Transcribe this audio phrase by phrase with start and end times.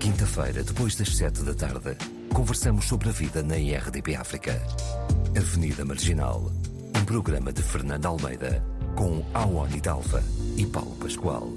[0.00, 1.94] Quinta-feira, depois das sete da tarde,
[2.34, 4.52] conversamos sobre a vida na IRDP África.
[5.36, 6.50] Avenida Marginal,
[6.98, 8.64] um programa de Fernando Almeida,
[8.96, 10.22] com Awani Dalva
[10.56, 11.50] e Paulo Pascoal.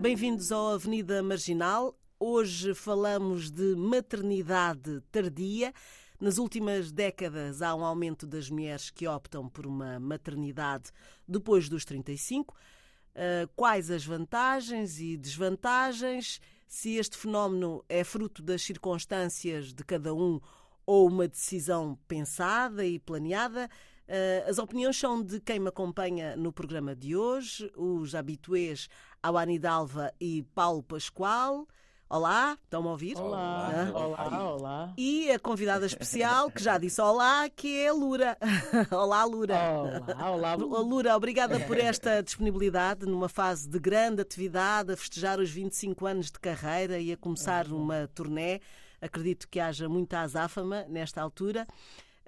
[0.00, 1.98] Bem-vindos ao Avenida Marginal.
[2.16, 5.74] Hoje falamos de maternidade tardia.
[6.20, 10.92] Nas últimas décadas há um aumento das mulheres que optam por uma maternidade
[11.26, 12.54] depois dos 35.
[13.16, 16.40] Uh, quais as vantagens e desvantagens?
[16.68, 20.38] Se este fenómeno é fruto das circunstâncias de cada um
[20.84, 23.70] ou uma decisão pensada e planeada?
[24.06, 28.86] Uh, as opiniões são de quem me acompanha no programa de hoje, os habituês
[29.22, 31.66] Awani Dalva e Paulo Pascoal.
[32.10, 33.18] Olá, estão-me a ouvir?
[33.18, 33.98] Olá, ah.
[33.98, 34.94] olá, olá.
[34.96, 38.34] E a convidada especial, que já disse olá, que é a Lura.
[38.90, 39.54] olá, Lura.
[40.16, 40.54] Olá, olá.
[40.80, 46.30] Lura, obrigada por esta disponibilidade numa fase de grande atividade, a festejar os 25 anos
[46.30, 48.62] de carreira e a começar uma turnê.
[49.02, 51.66] Acredito que haja muita azáfama nesta altura.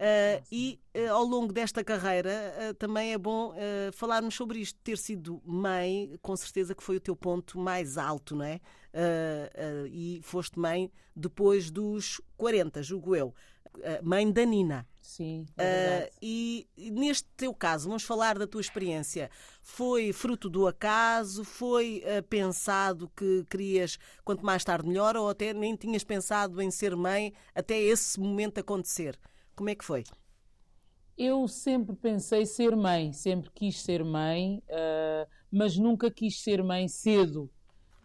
[0.00, 3.52] Uh, e uh, ao longo desta carreira uh, também é bom
[3.92, 4.78] falarmos sobre isto.
[4.82, 8.60] Ter sido mãe, com certeza que foi o teu ponto mais alto, não é?
[9.92, 13.34] e foste mãe depois dos 40, julgo eu.
[14.02, 14.86] mãe da Nina.
[15.00, 15.46] Sim.
[15.58, 19.30] É e neste teu caso, vamos falar da tua experiência.
[19.62, 21.44] Foi fruto do acaso?
[21.44, 25.16] Foi pensado que querias quanto mais tarde melhor?
[25.16, 29.18] Ou até nem tinhas pensado em ser mãe até esse momento acontecer?
[29.60, 30.04] Como é que foi?
[31.18, 36.88] Eu sempre pensei ser mãe, sempre quis ser mãe, uh, mas nunca quis ser mãe
[36.88, 37.42] cedo.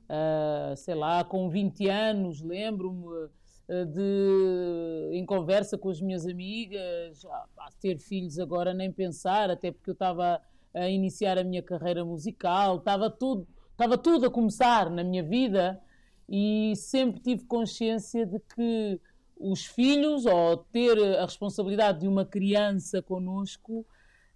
[0.04, 7.24] Uh, sei lá, com 20 anos, lembro-me uh, de, em conversa com as minhas amigas,
[7.24, 10.42] ah, ter filhos agora nem pensar, até porque eu estava
[10.74, 15.82] a iniciar a minha carreira musical, estava tudo, estava tudo a começar na minha vida
[16.28, 19.00] e sempre tive consciência de que
[19.38, 23.86] os filhos ou ter a responsabilidade de uma criança connosco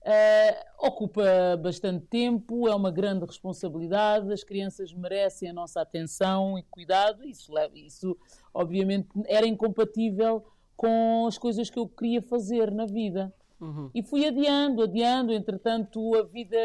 [0.01, 6.63] uh, ocupa bastante tempo, é uma grande responsabilidade, as crianças merecem a nossa atenção e
[6.63, 8.17] cuidado, isso, isso
[8.53, 10.43] obviamente era incompatível
[10.75, 13.33] com as coisas que eu queria fazer na vida.
[13.59, 13.89] Uhum.
[13.93, 16.57] E fui adiando, adiando, entretanto a vida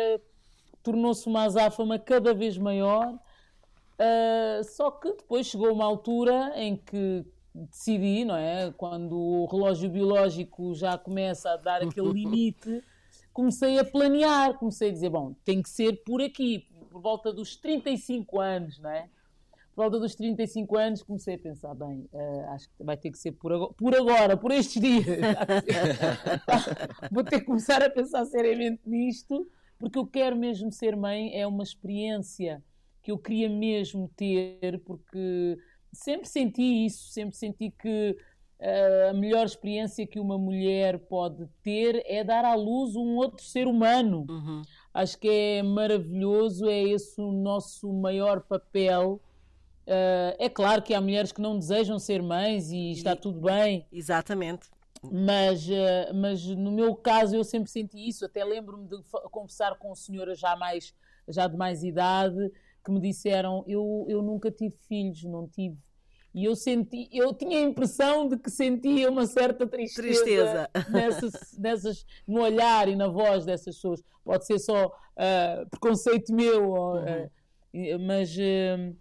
[0.82, 7.24] tornou-se uma azáfama cada vez maior, uh, só que depois chegou uma altura em que
[7.54, 8.72] decidi, não é?
[8.76, 12.82] Quando o relógio biológico já começa a dar aquele limite,
[13.32, 17.56] comecei a planear, comecei a dizer, bom, tem que ser por aqui, por volta dos
[17.56, 19.08] 35 anos, não é?
[19.74, 23.18] Por volta dos 35 anos comecei a pensar, bem, uh, acho que vai ter que
[23.18, 25.04] ser por agora, por, agora, por estes dias.
[27.10, 31.44] Vou ter que começar a pensar seriamente nisto, porque eu quero mesmo ser mãe, é
[31.44, 32.62] uma experiência
[33.02, 35.58] que eu queria mesmo ter, porque
[35.94, 38.16] sempre senti isso, sempre senti que
[38.60, 43.44] uh, a melhor experiência que uma mulher pode ter é dar à luz um outro
[43.44, 44.26] ser humano.
[44.28, 44.62] Uhum.
[44.92, 49.20] Acho que é maravilhoso, é esse o nosso maior papel.
[49.86, 53.40] Uh, é claro que há mulheres que não desejam ser mães e está e, tudo
[53.40, 53.86] bem.
[53.92, 54.68] Exatamente.
[55.02, 58.24] Mas, uh, mas no meu caso eu sempre senti isso.
[58.24, 58.96] Até lembro-me de
[59.30, 60.94] conversar com senhoras já, mais,
[61.28, 62.50] já de mais idade
[62.84, 65.78] que me disseram eu, eu nunca tive filhos, não tive.
[66.34, 70.70] E eu senti, eu tinha a impressão de que sentia uma certa tristeza, tristeza.
[70.90, 74.02] Nessas, nessas, no olhar e na voz dessas pessoas.
[74.24, 77.24] Pode ser só uh, preconceito meu, uhum.
[77.24, 78.96] uh, mas uh,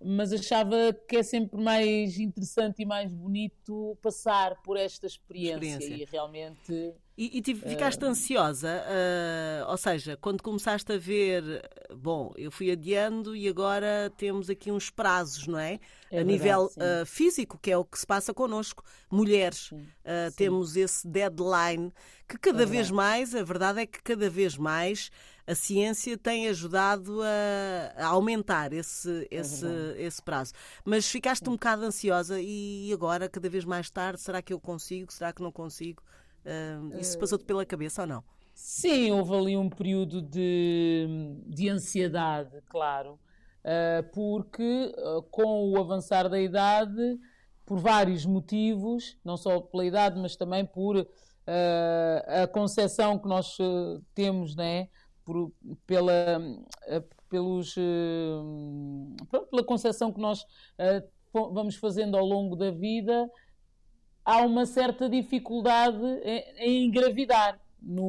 [0.00, 0.76] mas achava
[1.08, 6.04] que é sempre mais interessante e mais bonito passar por esta experiência, experiência.
[6.04, 6.94] e realmente.
[7.20, 8.06] E, e ficaste uh...
[8.06, 14.48] ansiosa, uh, ou seja, quando começaste a ver, bom, eu fui adiando e agora temos
[14.48, 15.80] aqui uns prazos, não é?
[16.12, 19.80] é a verdade, nível uh, físico, que é o que se passa connosco, mulheres, sim,
[19.80, 20.36] sim.
[20.36, 21.92] temos esse deadline
[22.28, 25.10] que cada é vez mais, a verdade é que cada vez mais
[25.44, 30.52] a ciência tem ajudado a, a aumentar esse, é esse, esse prazo.
[30.84, 35.12] Mas ficaste um bocado ansiosa e agora, cada vez mais tarde, será que eu consigo?
[35.12, 36.00] Será que não consigo?
[36.48, 38.24] Uh, isso passou-te pela cabeça ou não?
[38.54, 41.06] Sim, houve ali um período de,
[41.46, 43.18] de ansiedade, claro,
[43.62, 47.20] uh, porque uh, com o avançar da idade,
[47.66, 51.06] por vários motivos, não só pela idade, mas também por
[52.26, 53.56] a concepção que nós
[54.14, 54.90] temos, né?
[55.24, 55.50] por,
[55.86, 56.38] pela,
[57.30, 57.74] pelos,
[59.50, 60.44] pela concepção que nós
[61.32, 63.30] vamos fazendo ao longo da vida,
[64.28, 66.04] há uma certa dificuldade
[66.58, 67.58] em, engravidar.
[67.80, 68.08] No,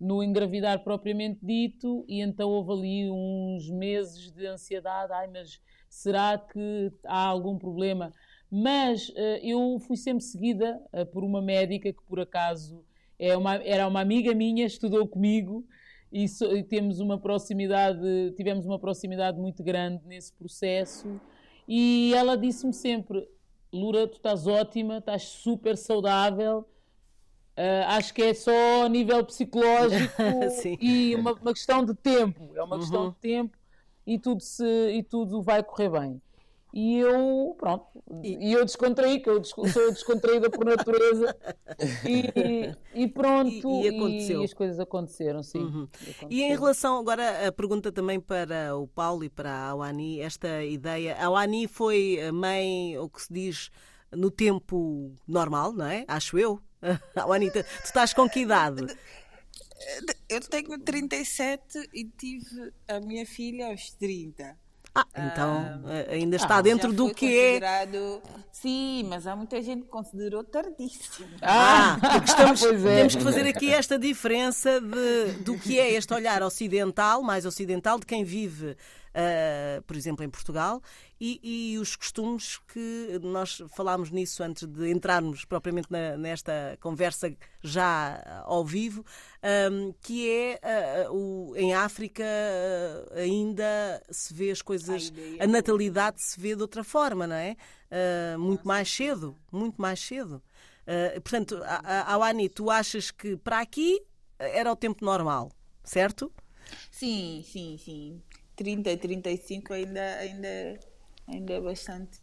[0.00, 5.12] no engravidar propriamente dito, e então houve ali uns meses de ansiedade.
[5.12, 8.12] Ai, mas será que há algum problema?
[8.50, 12.84] Mas uh, eu fui sempre seguida uh, por uma médica que, por acaso,
[13.18, 15.64] é uma, era uma amiga minha, estudou comigo
[16.10, 21.20] e, so, e, temos uma proximidade, tivemos uma proximidade muito grande nesse processo.
[21.68, 23.28] E ela disse-me sempre:
[23.72, 26.66] Lura, tu estás ótima, estás super saudável.
[27.56, 30.22] Uh, acho que é só a nível psicológico
[30.80, 32.50] e uma, uma, questão de tempo.
[32.54, 32.80] É uma uhum.
[32.80, 33.56] questão de tempo
[34.06, 36.22] e tudo, se, e tudo vai correr bem.
[36.72, 37.84] E eu, pronto,
[38.22, 41.36] e, e eu descontraí, que eu sou descontraída por natureza,
[42.08, 45.58] e, e pronto, e, e, e, as coisas aconteceram, sim.
[45.58, 45.82] Uhum.
[45.82, 46.28] Aconteceram.
[46.30, 50.64] E em relação, agora a pergunta também para o Paulo e para a Awani, esta
[50.64, 53.70] ideia, a Awani foi mãe, o que se diz,
[54.10, 56.06] no tempo normal, não é?
[56.08, 56.58] Acho eu.
[57.14, 58.86] Awani, tu, tu estás com que idade?
[60.28, 64.61] Eu tenho 37 e tive a minha filha aos 30.
[64.94, 67.60] Ah, então ah, ainda está ah, dentro do que é.
[68.50, 71.28] Sim, mas há muita gente que considerou tardíssimo.
[71.40, 72.96] Ah, ah estamos, é.
[72.96, 77.98] temos que fazer aqui esta diferença de, do que é este olhar ocidental, mais ocidental,
[77.98, 78.76] de quem vive
[79.12, 80.82] uh, por exemplo, em Portugal,
[81.20, 87.32] e, e, os costumes que nós falámos nisso antes de entrarmos propriamente na, nesta conversa
[87.62, 89.04] já ao vivo,
[89.70, 95.46] um, que é uh, o, em África uh, ainda se vê as coisas, a, a
[95.46, 97.56] natalidade se vê de outra forma, não é?
[98.38, 100.42] muito mais cedo, muito mais cedo.
[101.22, 101.60] portanto,
[102.06, 104.00] Awani, tu achas que para aqui
[104.38, 105.52] era o tempo normal,
[105.84, 106.32] certo?
[106.90, 108.22] Sim, sim, sim.
[108.56, 110.80] 30, 35 ainda, ainda,
[111.28, 112.20] ainda é bastante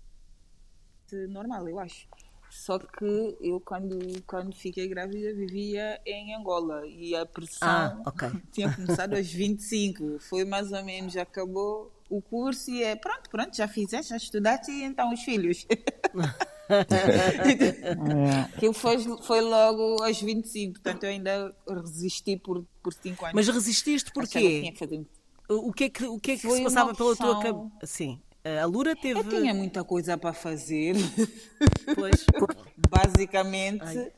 [1.30, 2.08] normal, eu acho.
[2.50, 8.30] Só que eu, quando, quando fiquei grávida, vivia em Angola e a pressão ah, okay.
[8.52, 10.20] tinha começado aos 25.
[10.20, 14.18] Foi mais ou menos, já acabou o curso e é pronto, pronto, já fizeste, já
[14.18, 15.68] estudaste e então os filhos.
[18.60, 23.36] que foi, foi logo aos 25, portanto eu ainda resisti por 5 por cinco anos.
[23.36, 24.74] Mas resististe porquê?
[25.50, 27.70] O que é que, o que, é que se passava pela tua cabeça?
[27.84, 28.22] Sim.
[28.62, 29.20] A Lura teve.
[29.20, 30.96] Eu tinha muita coisa para fazer.
[31.96, 32.26] Pois.
[32.90, 34.12] Basicamente,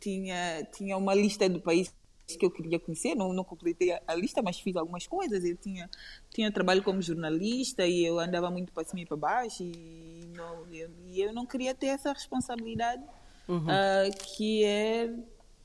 [0.00, 1.94] tinha, tinha uma lista do país
[2.26, 3.14] que eu queria conhecer.
[3.14, 5.44] Não, não completei a lista, mas fiz algumas coisas.
[5.44, 5.88] Eu tinha,
[6.30, 9.62] tinha trabalho como jornalista e eu andava muito para cima e para baixo.
[9.62, 13.02] E, não, eu, e eu não queria ter essa responsabilidade,
[13.48, 13.58] uhum.
[13.58, 15.14] uh, que é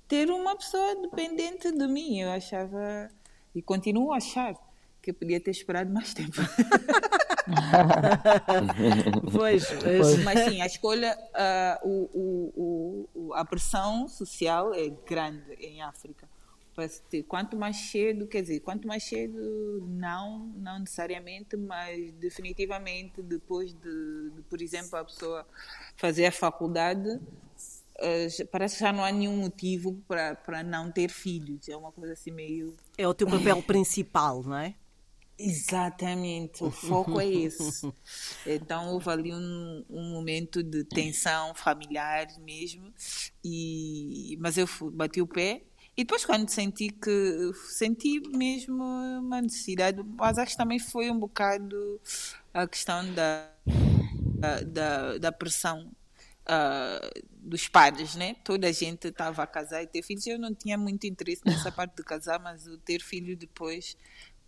[0.07, 2.19] ter uma pessoa dependente de mim.
[2.19, 3.09] Eu achava.
[3.55, 4.55] E continuo a achar
[5.01, 6.35] que eu podia ter esperado mais tempo.
[9.31, 15.53] pois, pois, mas sim, a escolha, uh, o, o, o, a pressão social é grande
[15.59, 16.27] em África.
[17.27, 24.29] Quanto mais cedo, quer dizer, quanto mais cedo, não, não necessariamente, mas definitivamente depois de,
[24.29, 25.45] de por exemplo, a pessoa
[25.97, 31.09] fazer a faculdade, uh, parece que já não há nenhum motivo para, para não ter
[31.09, 31.67] filhos.
[31.67, 32.73] É uma coisa assim meio.
[32.97, 34.73] É o teu papel principal, não é?
[35.39, 37.87] Exatamente, o foco é esse.
[38.45, 42.93] Então houve ali um, um, momento de tensão familiar mesmo,
[43.43, 45.63] e, mas eu fui, bati o pé.
[45.95, 51.17] E depois quando senti que senti mesmo uma necessidade, mas acho que também foi um
[51.17, 52.01] bocado
[52.53, 53.49] a questão da,
[54.65, 55.89] da, da pressão
[56.49, 58.35] uh, dos pais, né?
[58.43, 60.25] Toda a gente estava a casar e ter filhos.
[60.27, 63.95] Eu não tinha muito interesse nessa parte de casar, mas o ter filho depois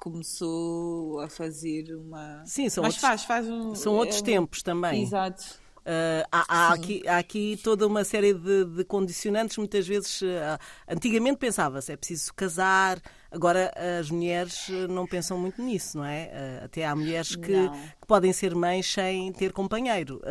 [0.01, 2.43] começou a fazer uma.
[2.43, 5.03] Sim, são Mas outros, faz, faz um, são outros é, tempos também.
[5.03, 5.61] Exato.
[5.81, 9.57] Uh, há, há, aqui, há, aqui, toda uma série de, de condicionantes.
[9.57, 12.99] Muitas vezes, uh, antigamente pensava-se é preciso casar,
[13.31, 16.31] agora as mulheres não pensam muito nisso, não é?
[16.61, 20.21] Uh, até há mulheres que, que, podem ser mães sem ter companheiro.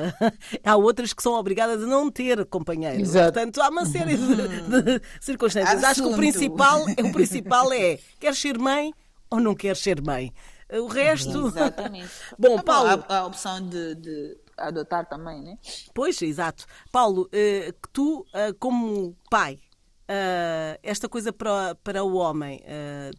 [0.64, 3.00] há outras que são obrigadas a não ter companheiro.
[3.00, 3.32] Exato.
[3.32, 5.84] Portanto, há uma série de, de circunstâncias.
[5.84, 5.86] Assunto.
[5.86, 8.94] Acho que o principal, o principal é: queres ser mãe?
[9.30, 10.32] Ou não quer ser mãe.
[10.70, 11.46] O resto.
[11.48, 12.10] Exatamente.
[12.38, 13.04] Bom, Paulo.
[13.08, 15.58] A, a opção de, de, adotar também, né?
[15.94, 16.66] Pois, exato.
[16.90, 19.60] Paulo, eh, tu, eh, como pai,
[20.08, 22.62] Uh, esta coisa para, para o homem,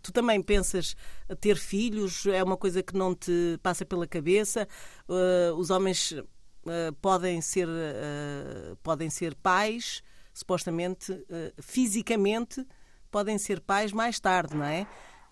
[0.01, 0.95] tu também pensas
[1.41, 2.25] ter filhos?
[2.25, 4.65] É uma coisa que não te passa pela cabeça?
[5.57, 6.15] Os homens
[7.01, 7.67] podem, ser,
[8.81, 10.01] podem ser pais,
[10.33, 11.11] supostamente,
[11.59, 12.65] fisicamente,
[13.11, 14.87] podem ser pais mais tarde, não é?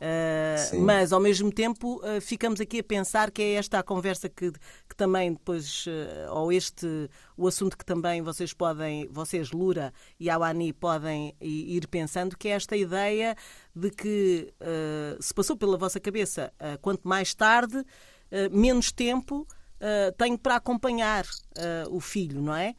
[0.05, 4.29] Uh, mas ao mesmo tempo uh, ficamos aqui a pensar que é esta a conversa
[4.29, 9.91] que, que também depois, uh, ou este o assunto que também vocês podem, vocês, Lura
[10.19, 13.35] e Awani, podem ir pensando, que é esta ideia
[13.75, 14.53] de que
[15.19, 17.83] se passou pela vossa cabeça quanto mais tarde
[18.51, 19.45] menos tempo
[20.17, 21.25] tenho para acompanhar
[21.89, 22.73] o filho, não é?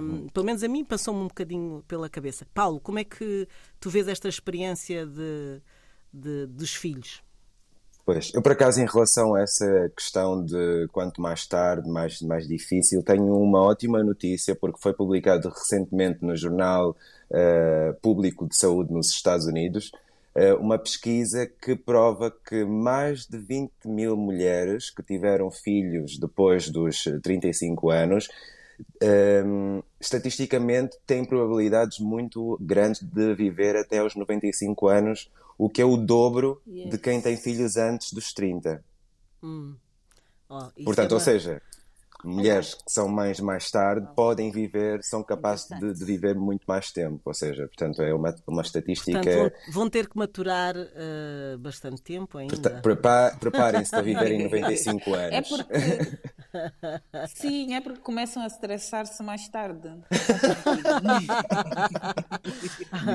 [0.00, 2.46] Um, pelo menos a mim passou-me um bocadinho pela cabeça.
[2.54, 3.46] Paulo, como é que
[3.78, 5.60] tu vês esta experiência de,
[6.12, 7.22] de, dos filhos?
[8.04, 12.48] Pois, eu por acaso em relação a essa questão de quanto mais tarde, mais, mais
[12.48, 16.96] difícil, tenho uma ótima notícia porque foi publicado recentemente no Jornal
[17.30, 19.92] uh, Público de Saúde nos Estados Unidos
[20.34, 26.68] uh, uma pesquisa que prova que mais de 20 mil mulheres que tiveram filhos depois
[26.68, 28.28] dos 35 anos
[29.02, 35.30] um, estatisticamente têm probabilidades muito grandes de viver até aos 95 anos,
[35.64, 36.90] o que é o dobro yes.
[36.90, 38.84] de quem tem filhos antes dos 30.
[39.40, 39.76] Hum.
[40.48, 41.62] Oh, Portanto, é ou seja,
[42.24, 46.90] mulheres que são mães mais tarde podem viver, são capazes de, de, viver muito mais
[46.90, 47.20] tempo.
[47.24, 49.20] Ou seja, portanto, é uma, uma estatística.
[49.20, 52.56] Portanto, vão, vão, ter que maturar uh, bastante tempo ainda.
[52.80, 55.32] Preparem-se para viverem 95 anos.
[55.32, 55.72] É porque.
[57.34, 59.88] Sim, é porque começam a estressar-se mais tarde.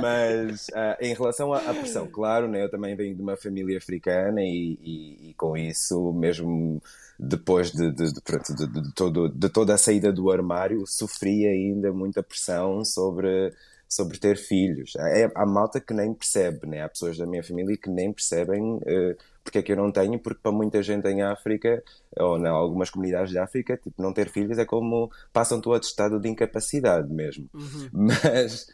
[0.01, 3.77] Mas uh, em relação à, à, pressão, claro, né, eu também venho de uma família
[3.77, 6.81] africana e, e, e com isso mesmo
[7.19, 12.21] depois de, de, de, de, todo, de toda a saída do armário, sofri ainda muita
[12.21, 13.53] pressão sobre,
[13.87, 14.95] sobre ter filhos.
[14.95, 16.83] É, há malta que nem percebe, né?
[16.83, 20.19] há pessoas da minha família que nem percebem uh, porque é que eu não tenho,
[20.19, 21.81] porque para muita gente em África,
[22.19, 26.19] ou em algumas comunidades de África, tipo, não ter filhos é como passam-te o atestado
[26.19, 27.49] de incapacidade mesmo.
[27.53, 27.89] Uhum.
[27.93, 28.67] Mas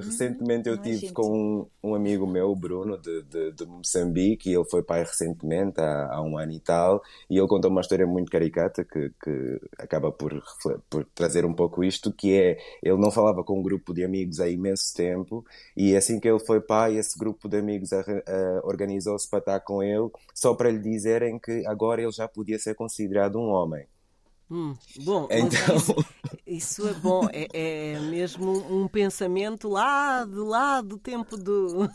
[0.00, 4.64] recentemente eu tive com um, um, amigo meu, Bruno, de, de, de, Moçambique, e ele
[4.64, 8.30] foi pai recentemente, há, há, um ano e tal, e ele contou uma história muito
[8.30, 10.42] caricata que, que acaba por,
[10.90, 14.40] por, trazer um pouco isto, que é, ele não falava com um grupo de amigos
[14.40, 15.44] há imenso tempo,
[15.76, 17.90] e assim que ele foi pai, esse grupo de amigos
[18.64, 22.74] organizou-se para estar com ele, só para lhe dizerem que agora ele já podia ser
[22.74, 23.86] considerado um homem.
[24.50, 24.74] Hum,
[25.04, 25.76] bom, então...
[25.76, 25.94] Isso,
[26.46, 31.88] isso, é bom, é, é, mesmo um pensamento lá de lá do tempo do.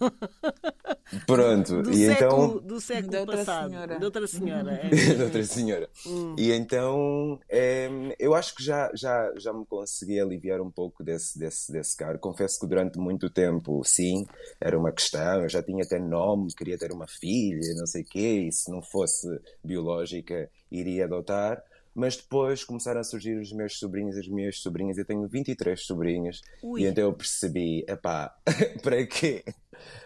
[1.28, 2.68] Pronto, do e século, então.
[2.68, 3.70] Do século de passado.
[3.70, 4.00] Senhora.
[4.00, 4.72] De outra senhora.
[4.84, 4.90] É.
[5.16, 5.90] de outra senhora.
[6.08, 6.36] Hum.
[6.38, 7.88] E então é,
[8.18, 12.20] eu acho que já, já, já me consegui aliviar um pouco desse, desse, desse cargo.
[12.20, 14.26] Confesso que durante muito tempo, sim,
[14.60, 15.44] era uma questão.
[15.44, 18.72] Eu já tinha até nome, queria ter uma filha, não sei o quê, e se
[18.72, 19.28] não fosse
[19.64, 21.64] biológica, iria adotar
[21.94, 24.98] mas depois começaram a surgir os meus sobrinhos e as minhas sobrinhas.
[24.98, 26.82] Eu tenho 23 sobrinhas Ui.
[26.82, 28.36] e então eu percebi: epá,
[28.82, 29.44] para quê?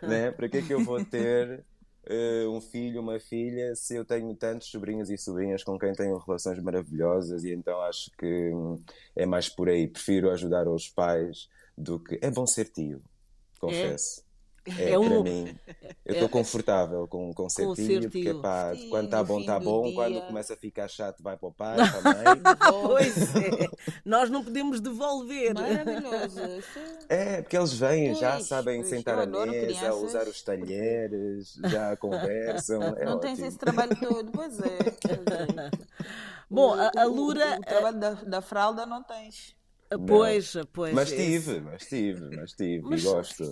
[0.02, 0.32] né?
[0.32, 1.64] Para que é que eu vou ter
[2.10, 6.18] uh, um filho, uma filha, se eu tenho tantos sobrinhos e sobrinhas com quem tenho
[6.18, 7.44] relações maravilhosas?
[7.44, 8.82] E então acho que hum,
[9.16, 9.88] é mais por aí.
[9.88, 12.20] Prefiro ajudar os pais do que.
[12.22, 13.02] É bom ser tio,
[13.60, 14.22] confesso.
[14.22, 14.33] É.
[14.78, 15.10] É, é um...
[15.10, 15.56] para mim.
[16.06, 19.84] Eu estou é, confortável com, com tio, porque pá, Sim, quando está bom, está bom,
[19.84, 19.94] dia...
[19.94, 22.42] quando começa a ficar chato, vai para o pai, para a mãe.
[22.72, 23.70] pois é,
[24.06, 25.54] nós não podemos devolver.
[25.54, 26.40] Maravilhoso.
[27.10, 30.04] É, porque eles vêm, pois, já sabem pois, sentar à mesa, crianças.
[30.04, 32.82] usar os talheres, já conversam.
[32.82, 33.20] É não ótimo.
[33.20, 35.72] tens esse trabalho todo, pois é.
[36.50, 37.46] Bom, a, a Lura.
[37.46, 39.56] O, o, o trabalho da, da fralda não tens.
[39.98, 40.94] Pois, pois.
[40.94, 43.44] Mas tive, mas tive, mas tive, mas, e gosto.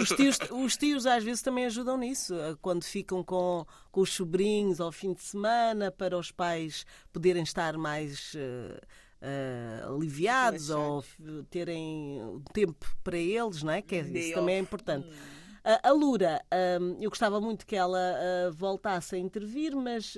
[0.00, 4.80] Os tios, os tios às vezes também ajudam nisso, quando ficam com, com os sobrinhos
[4.80, 8.34] ao fim de semana, para os pais poderem estar mais.
[8.34, 11.04] Uh, uh, aliviados ou
[11.50, 13.82] terem tempo para eles, não é?
[13.82, 15.08] Que é, isso também é importante.
[15.08, 15.44] Hum.
[15.82, 16.44] A Lura,
[16.78, 17.98] hum, eu gostava muito que ela
[18.52, 20.14] voltasse a intervir, mas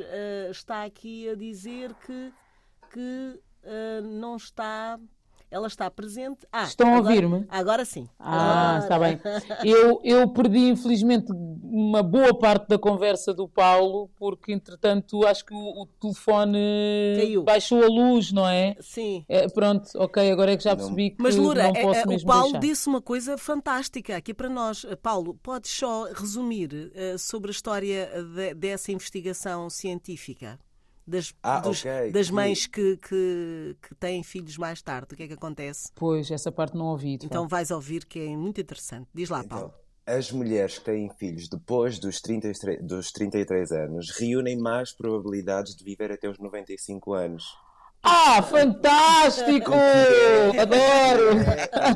[0.51, 2.33] está aqui a dizer que,
[2.91, 3.41] que
[4.03, 4.99] não está
[5.51, 6.47] ela está presente.
[6.53, 7.47] Ah, Estão a ouvir-me?
[7.49, 8.09] Agora sim.
[8.19, 9.21] Ah, está bem.
[9.65, 15.55] Eu, eu perdi, infelizmente, uma boa parte da conversa do Paulo, porque, entretanto, acho que
[15.55, 16.59] o, o telefone
[17.17, 17.43] Caiu.
[17.43, 18.77] baixou a luz, não é?
[18.81, 19.25] Sim.
[19.29, 22.07] É, pronto, ok, agora é que já percebi que Mas, Lura, não posso é, é,
[22.07, 22.61] mesmo o Paulo deixar.
[22.61, 24.85] disse uma coisa fantástica aqui para nós.
[25.03, 30.59] Paulo, podes só resumir uh, sobre a história de, dessa investigação científica?
[31.07, 32.11] Das, ah, dos, okay.
[32.11, 35.15] das mães que, que, que, têm filhos mais tarde.
[35.15, 35.91] O que é que acontece?
[35.95, 37.15] Pois, essa parte não ouvi.
[37.23, 39.09] Então vais ouvir que é muito interessante.
[39.15, 39.75] Diz lá, então, Paulo.
[40.05, 45.85] As mulheres que têm filhos depois dos 33, dos 33 anos reúnem mais probabilidades de
[45.85, 47.45] viver até os 95 anos.
[48.09, 49.73] Ah, fantástico!
[50.61, 51.41] Adoro!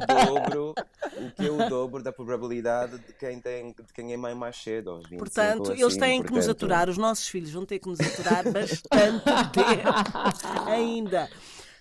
[0.09, 0.75] É o dobro,
[1.17, 4.57] o que é o dobro da probabilidade de quem, tem, de quem é mãe mais
[4.57, 6.27] cedo, aos 25 Portanto, assim, eles têm portanto...
[6.27, 11.31] que nos aturar, os nossos filhos vão ter que nos aturar bastante tempo ainda.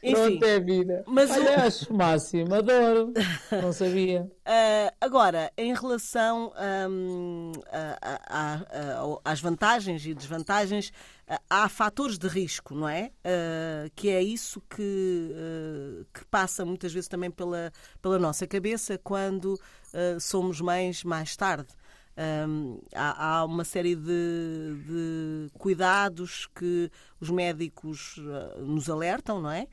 [0.01, 1.03] Enfim, Pronto, é vida.
[1.05, 1.61] Mas Olha, o...
[1.61, 3.13] acho máximo, adoro.
[3.51, 4.21] Não sabia.
[4.23, 6.53] Uh, agora, em relação
[6.89, 10.93] um, a, a, a, às vantagens e desvantagens,
[11.49, 13.11] há fatores de risco, não é?
[13.25, 18.97] Uh, que é isso que, uh, que passa muitas vezes também pela, pela nossa cabeça
[18.97, 19.59] quando
[20.19, 21.73] somos mães mais tarde.
[22.19, 24.03] Um, há, há, uma série de,
[24.85, 28.19] de, cuidados que os médicos
[28.57, 29.67] nos alertam, não é?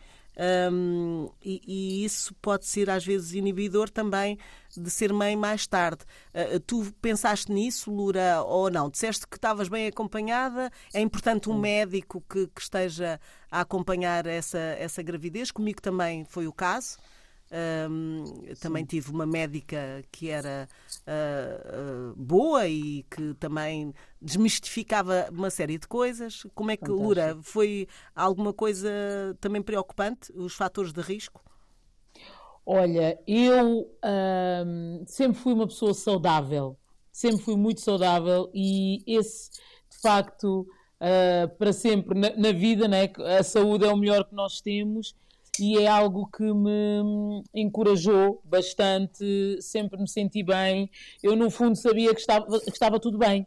[0.70, 4.38] Um, e, e, isso pode ser às vezes inibidor também
[4.76, 6.04] de ser mãe mais tarde.
[6.34, 8.90] Uh, tu pensaste nisso, Lura, ou não?
[8.90, 10.70] Disseste que estavas bem acompanhada.
[10.92, 13.18] É importante um médico que, que esteja
[13.50, 15.50] a acompanhar essa, essa gravidez.
[15.50, 16.98] Comigo também foi o caso.
[18.60, 20.68] Também tive uma médica que era
[21.06, 26.44] uh, uh, boa e que também desmistificava uma série de coisas.
[26.54, 27.06] Como é que, Fantástico.
[27.06, 28.90] Lura, foi alguma coisa
[29.40, 31.42] também preocupante, os fatores de risco?
[32.64, 33.88] Olha, eu
[35.06, 36.76] sempre fui uma pessoa saudável,
[37.12, 39.50] sempre fui muito saudável e esse,
[39.88, 40.66] de facto,
[41.00, 45.14] uh, para sempre na, na vida, né, a saúde é o melhor que nós temos
[45.60, 50.90] e é algo que me encorajou bastante, sempre me senti bem.
[51.22, 53.46] Eu, no fundo, sabia que estava, que estava tudo bem.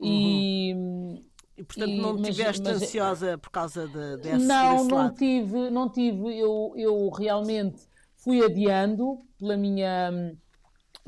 [0.00, 1.22] E, uhum.
[1.56, 5.88] e portanto, não e, estiveste ansiosa por causa de, desse Não, desse não tive, não
[5.90, 6.38] tive.
[6.38, 7.82] Eu, eu realmente
[8.16, 10.34] fui adiando pela minha,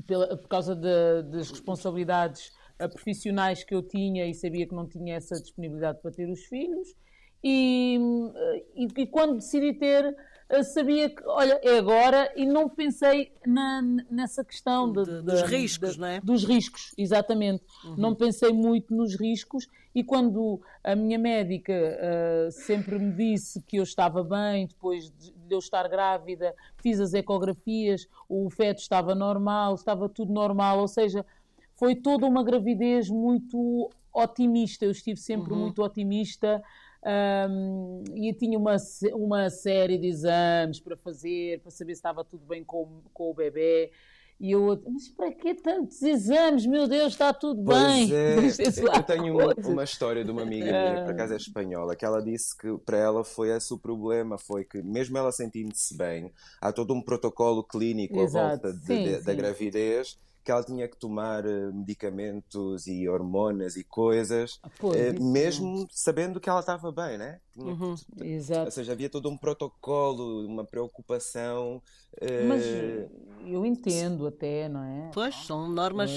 [0.06, 2.52] pela, por causa de, das responsabilidades
[2.88, 6.88] profissionais que eu tinha e sabia que não tinha essa disponibilidade para ter os filhos.
[7.42, 7.98] E,
[8.74, 10.16] e, e, quando decidi ter,
[10.48, 15.42] eh, sabia que, olha, é agora e não pensei na, nessa questão de, de, dos
[15.42, 16.20] riscos, não é?
[16.20, 17.64] Dos riscos, exatamente.
[17.84, 17.94] Uhum.
[17.96, 23.76] Não pensei muito nos riscos e quando a minha médica uh, sempre me disse que
[23.76, 29.74] eu estava bem, depois de eu estar grávida, fiz as ecografias, o feto estava normal,
[29.74, 31.26] estava tudo normal, ou seja,
[31.74, 34.84] foi toda uma gravidez muito otimista.
[34.84, 35.60] Eu estive sempre uhum.
[35.60, 36.62] muito otimista
[37.04, 38.76] um, e tinha uma,
[39.14, 43.34] uma série de exames para fazer, para saber se estava tudo bem com, com o
[43.34, 43.90] bebê.
[44.40, 46.66] E eu, mas para que tantos exames?
[46.66, 48.12] Meu Deus, está tudo pois bem.
[48.12, 48.36] É.
[48.98, 52.04] Eu tenho uma, uma, história de uma amiga minha, que por acaso é espanhola, que
[52.04, 56.32] ela disse que para ela foi esse o problema, foi que mesmo ela sentindo-se bem,
[56.60, 58.44] há todo um protocolo clínico Exato.
[58.44, 59.24] à volta de, sim, de, sim.
[59.24, 65.12] da gravidez que ela tinha que tomar eh, medicamentos e hormonas e coisas, ah, eh,
[65.12, 67.40] mesmo sabendo que ela estava bem, né?
[67.52, 68.64] Tinha, uhum, Exato.
[68.64, 71.82] Ou seja, havia todo um protocolo, uma preocupação.
[72.46, 73.10] Mas uh...
[73.46, 75.10] eu entendo até, não é?
[75.12, 76.10] Pois, são normas.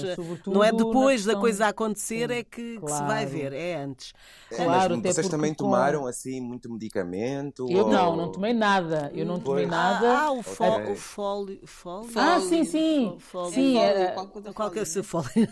[0.46, 2.86] não é depois da coisa acontecer Sim, é que, claro.
[2.86, 4.12] que, se vai ver, é antes.
[4.50, 5.64] É, claro, mas vocês também com...
[5.64, 7.66] tomaram assim muito medicamento?
[7.70, 7.90] Eu ou...
[7.90, 9.10] não, não tomei nada.
[9.14, 10.06] Eu não tomei nada.
[10.06, 10.92] Ah, o, fó okay.
[10.92, 12.10] o fólio, fólio.
[12.14, 13.16] Ah, sim, sim.
[13.18, 13.52] Fólio.
[13.52, 14.14] Sim, era
[14.54, 15.48] qual que é o seu fólio?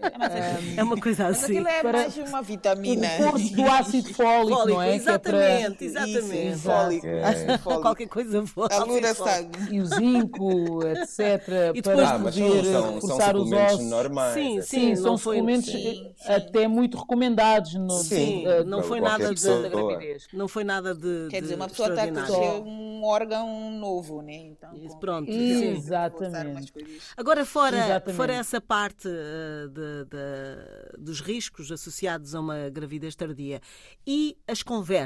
[0.00, 1.58] É, é uma coisa assim.
[1.58, 3.08] Aquilo é mais uma vitamina.
[3.20, 4.96] O curso do ácido fólico, fólico não é?
[5.12, 6.08] Exatamente, é para...
[6.08, 6.48] exatamente.
[6.48, 7.06] Isso, fólico.
[7.06, 7.58] É.
[7.58, 8.74] Qualquer coisa fólico.
[8.74, 9.74] A lura sangue.
[9.74, 11.72] E o zinco, etc.
[11.74, 13.86] E depois para poder são, reforçar são os ossos.
[13.86, 14.34] normais.
[14.34, 17.74] Sim, sim, sim são suplementos sim, até muito recomendados.
[17.74, 20.28] No, sim, uh, não foi nada de, gravidez.
[20.32, 24.34] Não foi nada de Quer dizer, uma pessoa está a crescer um órgão novo, né?
[24.34, 25.30] Então, Isso, pronto.
[25.30, 26.72] Exatamente.
[27.16, 33.60] Agora, fora, fora essa parte uh, de, de, dos riscos associados a uma gravidez tardia
[34.06, 35.01] e as conversas.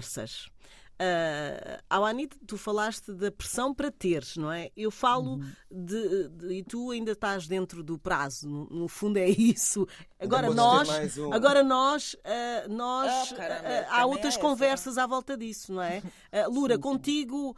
[0.97, 4.71] Uh, Awani, tu falaste da pressão para teres, não é?
[4.75, 5.53] Eu falo uhum.
[5.71, 9.87] de, de, E tu ainda estás dentro do prazo, no, no fundo é isso.
[10.19, 11.35] Agora nós, um.
[11.35, 15.83] agora nós, uh, nós oh, caramba, uh, há outras é conversas à volta disso, não
[15.83, 16.03] é?
[16.51, 17.55] Lura, sim, contigo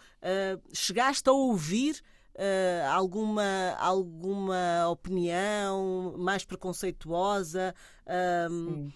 [0.72, 2.02] chegaste a ouvir
[2.38, 7.74] uh, alguma, alguma opinião mais preconceituosa,
[8.06, 8.92] uh,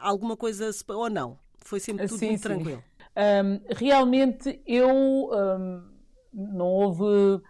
[0.00, 1.38] alguma coisa ou não?
[1.66, 2.48] Foi sempre tudo sim, muito sim.
[2.48, 2.84] tranquilo.
[3.16, 5.82] Um, realmente eu um,
[6.32, 7.42] não houve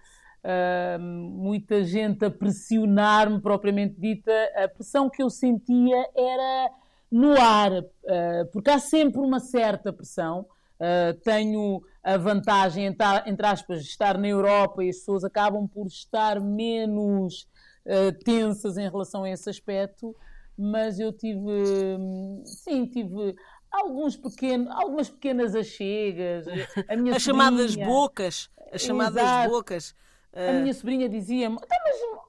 [1.00, 4.32] muita gente a pressionar-me propriamente dita.
[4.54, 6.70] A pressão que eu sentia era
[7.10, 10.46] no ar, uh, porque há sempre uma certa pressão.
[10.78, 15.86] Uh, tenho a vantagem, entre aspas, de estar na Europa e as pessoas acabam por
[15.86, 17.48] estar menos
[17.86, 20.14] uh, tensas em relação a esse aspecto,
[20.56, 21.50] mas eu tive,
[22.44, 23.34] sim, tive
[23.70, 26.46] alguns pequenos, algumas pequenas achegas.
[27.14, 29.50] as chamadas bocas, as chamadas Exato.
[29.50, 29.94] bocas.
[30.32, 32.26] A minha sobrinha dizia-me, então, mas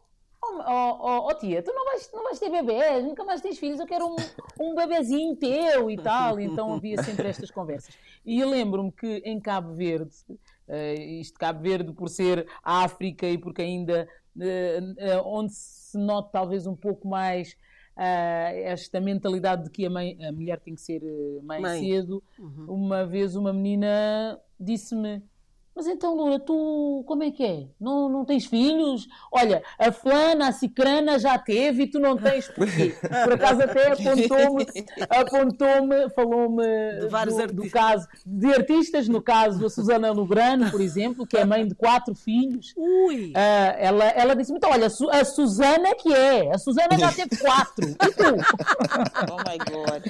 [0.50, 3.80] Oh, oh, oh, tia, tu não vais, não vais ter bebês, nunca mais tens filhos,
[3.80, 4.16] eu quero um,
[4.60, 6.40] um bebezinho teu e tal.
[6.40, 7.98] Então havia sempre estas conversas.
[8.26, 13.38] E eu lembro-me que em Cabo Verde uh, isto Cabo Verde por ser África e
[13.38, 17.58] porque ainda uh, onde se nota talvez um pouco mais
[17.98, 21.02] esta mentalidade de que a, mãe, a mulher tem que ser
[21.44, 21.80] mãe, mãe.
[21.80, 22.24] cedo.
[22.38, 22.66] Uhum.
[22.68, 25.22] Uma vez uma menina disse-me
[25.78, 27.68] mas então, Lula, tu como é que é?
[27.80, 29.08] Não, não tens filhos?
[29.32, 32.96] Olha, a Flana, a Cicrana já teve e tu não tens porquê?
[33.24, 34.66] Por acaso até apontou-me,
[35.08, 36.66] apontou-me falou-me
[37.48, 41.68] do, do, caso de artistas, no caso a Susana Lubrano, por exemplo, que é mãe
[41.68, 42.74] de quatro filhos.
[42.76, 43.28] Ui!
[43.28, 47.88] Uh, ela, ela disse então, olha, a Susana que é, a Susana já teve quatro.
[47.88, 48.38] E tu?
[49.30, 50.04] Oh my God!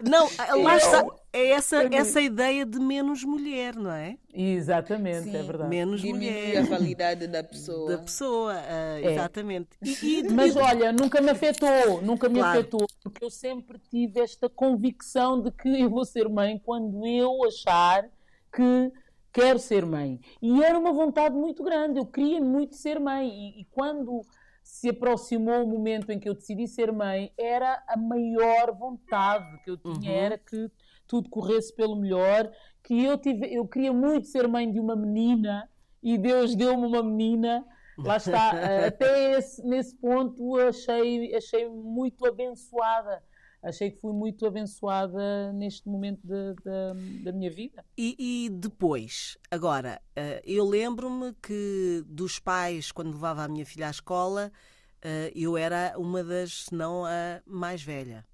[0.00, 0.28] Não,
[0.62, 4.16] lá está é essa, essa ideia de menos mulher, não é?
[4.32, 5.68] Exatamente, é Sim, é verdade.
[5.68, 6.58] Menos Diminui mulher.
[6.58, 7.90] a validade da pessoa.
[7.90, 9.12] Da pessoa, uh, é.
[9.12, 9.70] exatamente.
[9.82, 12.60] E, e, Mas olha, nunca me afetou, nunca me claro.
[12.60, 17.44] afetou, porque eu sempre tive esta convicção de que eu vou ser mãe quando eu
[17.44, 18.08] achar
[18.54, 18.92] que
[19.32, 20.20] quero ser mãe.
[20.40, 23.28] E era uma vontade muito grande, eu queria muito ser mãe.
[23.28, 24.24] E, e quando
[24.62, 29.70] se aproximou o momento em que eu decidi ser mãe, era a maior vontade que
[29.70, 30.16] eu tinha, uhum.
[30.16, 30.70] era que
[31.06, 32.50] tudo corresse pelo melhor,
[32.82, 35.68] que eu tive, eu queria muito ser mãe de uma menina
[36.02, 37.64] e Deus deu-me uma menina.
[37.98, 43.22] Lá está, eh, até esse, nesse ponto achei, achei muito abençoada.
[43.62, 47.82] Achei que fui muito abençoada neste momento de, de, da minha vida.
[47.96, 53.86] E, e depois, agora, eh, eu lembro-me que dos pais, quando levava a minha filha
[53.86, 54.52] à escola,
[55.00, 58.26] eh, eu era uma das, se não a mais velha.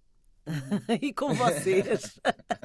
[1.01, 2.19] e com vocês.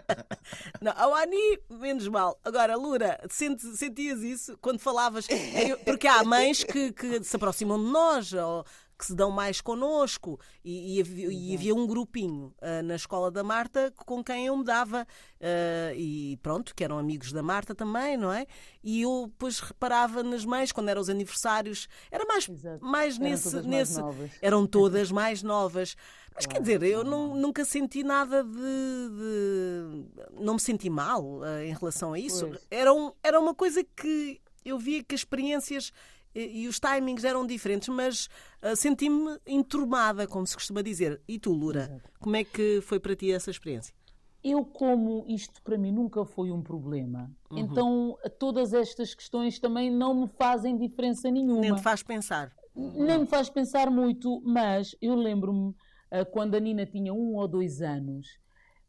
[0.85, 2.39] Não, ao Ani, menos mal.
[2.45, 5.25] Agora, Lura, sentias isso quando falavas?
[5.83, 8.63] Porque há mães que, que se aproximam de nós, ou
[8.97, 10.39] que se dão mais connosco.
[10.63, 14.57] E, e, havia, e havia, um grupinho uh, na escola da Marta com quem eu
[14.57, 15.05] me dava.
[15.39, 18.45] Uh, e pronto, que eram amigos da Marta também, não é?
[18.83, 21.87] E eu depois reparava nas mães, quando eram os aniversários.
[22.09, 22.47] Era mais,
[22.81, 23.55] mais eram nesse.
[23.61, 25.95] nesse mais eram todas mais novas.
[26.35, 31.61] Mas quer dizer, eu não, nunca senti nada de, de, Não me senti mal uh,
[31.63, 32.51] em relação a isso.
[32.69, 35.93] Era, um, era uma coisa que eu via que as experiências
[36.35, 38.25] e, e os timings eram diferentes, mas
[38.61, 41.21] uh, senti-me enturmada, como se costuma dizer.
[41.27, 43.95] E tu, Lura, como é que foi para ti essa experiência?
[44.43, 47.57] Eu, como isto para mim nunca foi um problema, uhum.
[47.57, 51.61] então todas estas questões também não me fazem diferença nenhuma.
[51.61, 52.51] Nem te faz pensar.
[52.75, 57.47] Nem me faz pensar muito, mas eu lembro-me uh, quando a Nina tinha um ou
[57.47, 58.27] dois anos,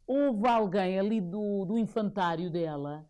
[0.05, 3.03] houve alguém ali do, do infantário dela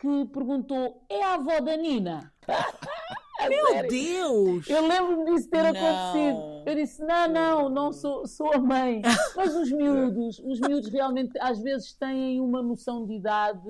[0.00, 2.32] que perguntou: É a avó da Nina?
[3.48, 3.90] Meu sério.
[3.90, 4.68] Deus!
[4.68, 5.70] Eu lembro-me disso ter não.
[5.70, 6.62] acontecido.
[6.66, 9.02] Eu disse: não, não, não sou, sou a mãe.
[9.36, 13.60] Mas os miúdos, os miúdos realmente às vezes têm uma noção de idade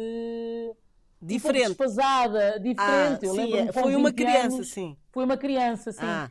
[1.20, 1.66] diferente.
[1.66, 3.26] Um desfasada, diferente.
[3.26, 3.72] Ah, sim, é.
[3.72, 4.96] foi uma criança, anos, sim.
[5.12, 6.00] Foi uma criança, sim.
[6.02, 6.30] Ah.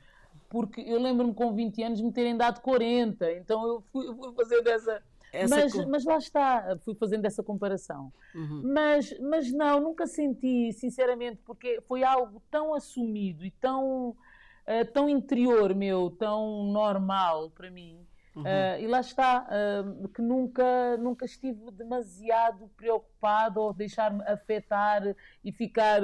[0.49, 4.33] Porque eu lembro-me com 20 anos me terem dado 40, então eu fui, eu fui
[4.33, 5.01] fazer dessa
[5.49, 8.13] mas, mas lá está, fui fazendo essa comparação.
[8.35, 8.61] Uhum.
[8.73, 15.09] Mas, mas não, nunca senti, sinceramente, porque foi algo tão assumido e tão, uh, tão
[15.09, 18.05] interior meu, tão normal para mim.
[18.35, 18.43] Uhum.
[18.43, 25.51] Uh, e lá está, uh, que nunca, nunca estive demasiado preocupado ou deixar-me afetar e
[25.51, 26.01] ficar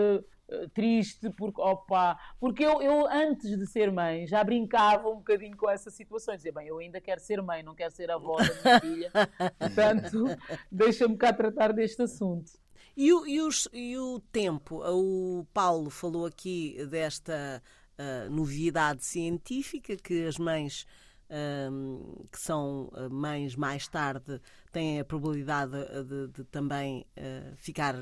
[0.74, 5.70] triste, porque, opa, porque eu, eu, antes de ser mãe, já brincava um bocadinho com
[5.70, 6.36] essa situação.
[6.36, 9.12] Dizia, bem, eu ainda quero ser mãe, não quero ser avó da minha filha.
[9.60, 10.26] Portanto,
[10.72, 12.52] deixa-me cá tratar deste assunto.
[12.96, 14.82] E o, e, os, e o tempo?
[14.84, 17.62] O Paulo falou aqui desta
[17.98, 20.86] uh, novidade científica que as mães
[22.32, 25.72] que são ah, mães mais tarde têm a probabilidade
[26.06, 27.96] de, de também uh, ficar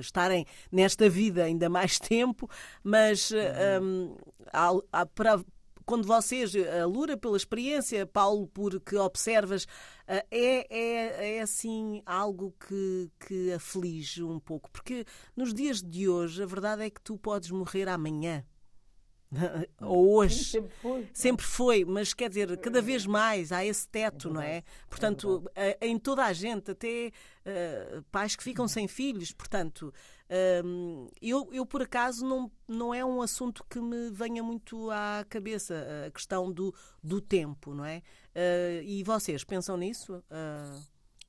[0.00, 2.48] estarem nesta vida ainda mais tempo,
[2.82, 3.32] mas
[3.80, 4.16] um,
[4.52, 5.42] há, há, para,
[5.84, 9.66] quando vocês, a Lura pela experiência, Paulo porque observas,
[10.06, 15.04] é, é, é assim algo que, que aflige um pouco, porque
[15.36, 18.44] nos dias de hoje a verdade é que tu podes morrer amanhã.
[19.80, 20.44] Ou hoje.
[20.44, 21.08] sempre foi.
[21.12, 24.62] Sempre foi, mas quer dizer, cada vez mais há esse teto, é não é?
[24.88, 27.10] Portanto, é em toda a gente, até
[27.46, 29.32] uh, pais que ficam sem filhos.
[29.32, 29.92] Portanto,
[30.28, 35.24] uh, eu, eu, por acaso, não, não é um assunto que me venha muito à
[35.28, 38.02] cabeça, a questão do, do tempo, não é?
[38.36, 40.22] Uh, e vocês pensam nisso?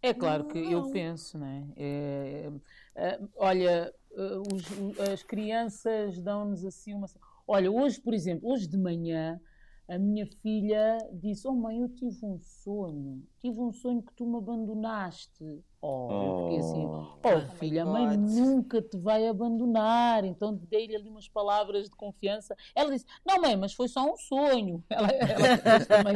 [0.02, 1.63] É claro que eu penso, não é?
[1.78, 2.52] é,
[2.96, 7.08] é olha, os, as crianças dão-nos assim uma
[7.47, 9.39] Olha, hoje, por exemplo, hoje de manhã,
[9.88, 13.23] a minha filha disse: Oh, mãe, eu tive um sonho.
[13.39, 15.63] Tive um sonho que tu me abandonaste.
[15.86, 20.24] Oh, eu fiquei assim, oh, oh filha, a mãe nunca te vai abandonar.
[20.24, 22.56] Então dei-lhe ali umas palavras de confiança.
[22.74, 24.82] Ela disse, não mãe, mas foi só um sonho.
[24.89, 26.15] Ela, ela depois também,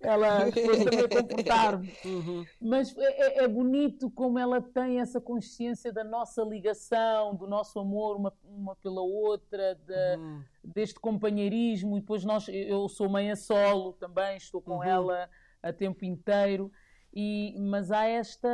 [0.00, 1.92] ela depois também comportar-me.
[2.02, 2.46] Uhum.
[2.58, 7.78] Mas é, é, é, bonito como ela tem essa consciência da nossa ligação, do nosso
[7.78, 10.42] amor uma, uma pela outra, de, uhum.
[10.64, 11.98] deste companheirismo.
[11.98, 14.84] E depois nós, eu sou mãe a solo também, estou com uhum.
[14.84, 15.28] ela
[15.62, 16.72] a tempo inteiro.
[17.14, 18.48] E, mas há esta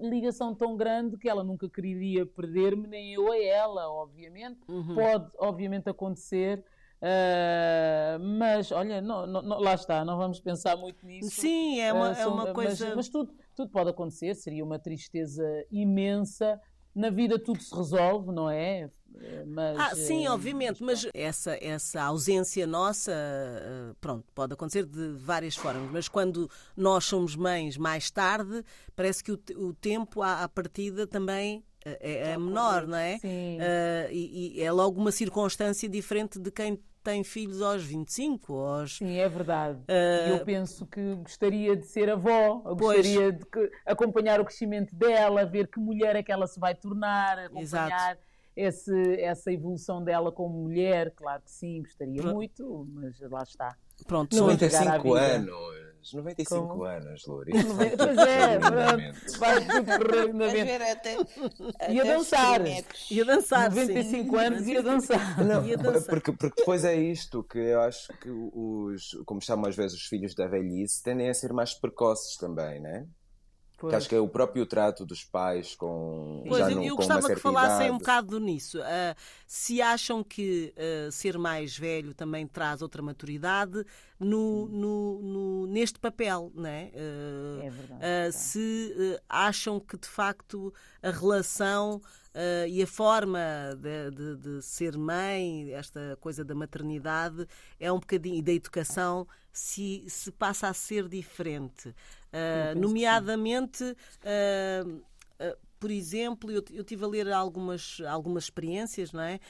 [0.00, 4.60] ligação tão grande que ela nunca queria perder-me, nem eu a ela, obviamente.
[4.68, 4.94] Uhum.
[4.94, 6.62] Pode, obviamente, acontecer.
[7.02, 11.30] Uh, mas olha, não, não, lá está, não vamos pensar muito nisso.
[11.30, 12.86] Sim, é uma, uh, é uma coisa.
[12.88, 16.60] Mas, mas, tudo, tudo pode acontecer, seria uma tristeza imensa.
[16.94, 18.90] Na vida tudo se resolve, não é?
[19.46, 25.12] Mas, ah, sim, uh, obviamente, mas essa, essa ausência nossa, uh, pronto, pode acontecer de
[25.12, 28.64] várias formas, mas quando nós somos mães mais tarde,
[28.96, 33.18] parece que o, o tempo à, à partida também eh, é, é, menor, não é?
[33.18, 33.58] Sim.
[33.58, 38.54] Uh, e, e, é logo uma circunstância diferente de quem tem filhos aos 25.
[38.54, 38.96] Aos...
[38.98, 39.78] Sim, é verdade.
[39.80, 40.30] Uh...
[40.30, 43.44] Eu penso que gostaria de ser avó, gostaria de
[43.84, 47.62] acompanhar o crescimento dela, ver que mulher é que ela se vai tornar, acompanhar.
[47.62, 52.34] Exato esse, essa evolução dela como mulher, claro que sim, gostaria Pronto.
[52.34, 53.76] muito, mas lá está.
[54.06, 55.92] Pronto, 95 anos.
[56.12, 56.84] 95 Como?
[56.84, 57.64] anos, Lourdes.
[57.96, 61.16] Pois é, pronto, vai tudo correr até,
[61.92, 62.60] Ia dançar.
[63.10, 64.44] Ia dançar, 95 sim.
[64.44, 65.44] anos ia dançar.
[65.44, 66.08] Não, ia dançar.
[66.08, 70.06] Porque, porque depois é isto, que eu acho que os, como chamam às vezes os
[70.06, 73.06] filhos da velhice, tendem a ser mais precoces também, né?
[73.90, 76.44] Que acho que é o próprio trato dos pais com.
[76.46, 78.78] Pois, já eu, no, eu com gostava que falassem um bocado nisso.
[78.80, 79.14] Uh,
[79.46, 83.84] se acham que uh, ser mais velho também traz outra maturidade
[84.18, 86.90] no, no, no neste papel, né?
[86.94, 88.32] Uh, é verdade.
[88.32, 92.00] se acham que de facto a relação.
[92.32, 93.38] Uh, e a forma
[93.76, 97.46] de, de, de, ser mãe, esta coisa da maternidade,
[97.78, 101.88] é um bocadinho, e da educação, se, se passa a ser diferente.
[101.88, 109.40] Uh, nomeadamente, uh, por exemplo, eu, eu tive a ler algumas, algumas experiências, não é?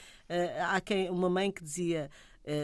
[0.67, 2.09] há quem, uma mãe que dizia: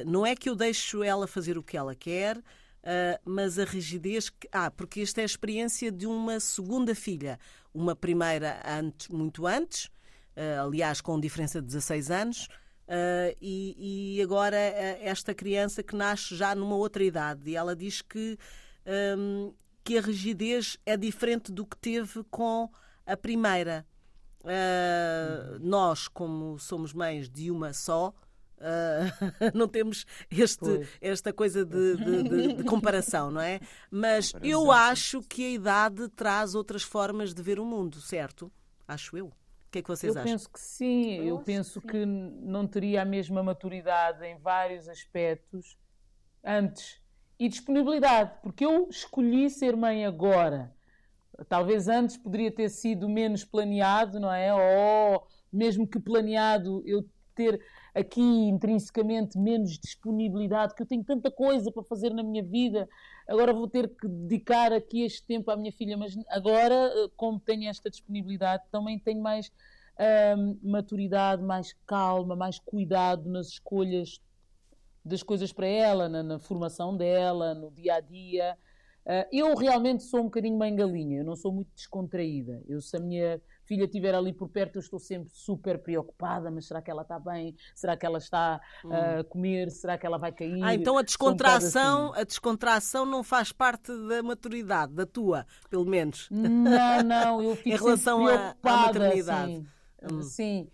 [0.07, 2.41] não é que eu deixo ela fazer o que ela quer.
[2.79, 4.29] Uh, mas a rigidez.
[4.29, 7.39] Que, ah, porque esta é a experiência de uma segunda filha.
[7.73, 12.47] Uma primeira antes, muito antes, uh, aliás, com diferença de 16 anos,
[12.89, 17.51] uh, e, e, agora esta criança que nasce já numa outra idade.
[17.51, 18.37] E ela diz que
[19.17, 22.69] um, que a rigidez é diferente do que teve com
[23.05, 23.85] a primeira.
[24.41, 28.13] Uh, nós, como somos mães de uma só,
[28.59, 33.59] uh, não temos este, esta coisa de, de, de, de, comparação, não é?
[33.91, 38.51] Mas eu acho que a idade traz outras formas de ver o mundo, certo?
[38.87, 39.31] Acho eu.
[39.69, 40.31] O que é que vocês eu acham?
[40.31, 41.13] Eu penso que sim.
[41.17, 45.77] Eu, eu penso que, que não teria a mesma maturidade em vários aspectos
[46.43, 46.99] antes
[47.37, 50.75] e disponibilidade, porque eu escolhi ser mãe agora.
[51.47, 54.51] Talvez antes poderia ter sido menos planeado, não é?
[54.51, 57.61] Ou mesmo que planeado eu ter
[57.93, 62.89] aqui intrinsecamente menos disponibilidade, que eu tenho tanta coisa para fazer na minha vida,
[63.29, 67.69] agora vou ter que dedicar aqui este tempo à minha filha, mas agora, como tenho
[67.69, 69.51] esta disponibilidade, também tenho mais
[70.37, 74.19] hum, maturidade, mais calma, mais cuidado nas escolhas
[75.05, 78.57] das coisas para ela, na, na, formação dela, no dia a dia.
[79.05, 82.61] Uh, eu realmente sou um bocadinho mãe galinha, eu não sou muito descontraída.
[82.67, 86.65] Eu, se a minha filha estiver ali por perto, eu estou sempre super preocupada, mas
[86.65, 87.55] será que ela está bem?
[87.75, 88.89] Será que ela está hum.
[88.91, 89.69] a comer?
[89.69, 90.63] Será que ela vai cair?
[90.63, 92.21] Ah, então a descontração, um assim.
[92.21, 96.27] a descontração não faz parte da maturidade, da tua, pelo menos.
[96.31, 99.67] Não, não, eu fico em relação à, à maternidade.
[100.01, 100.21] Assim, hum.
[100.23, 100.67] Sim.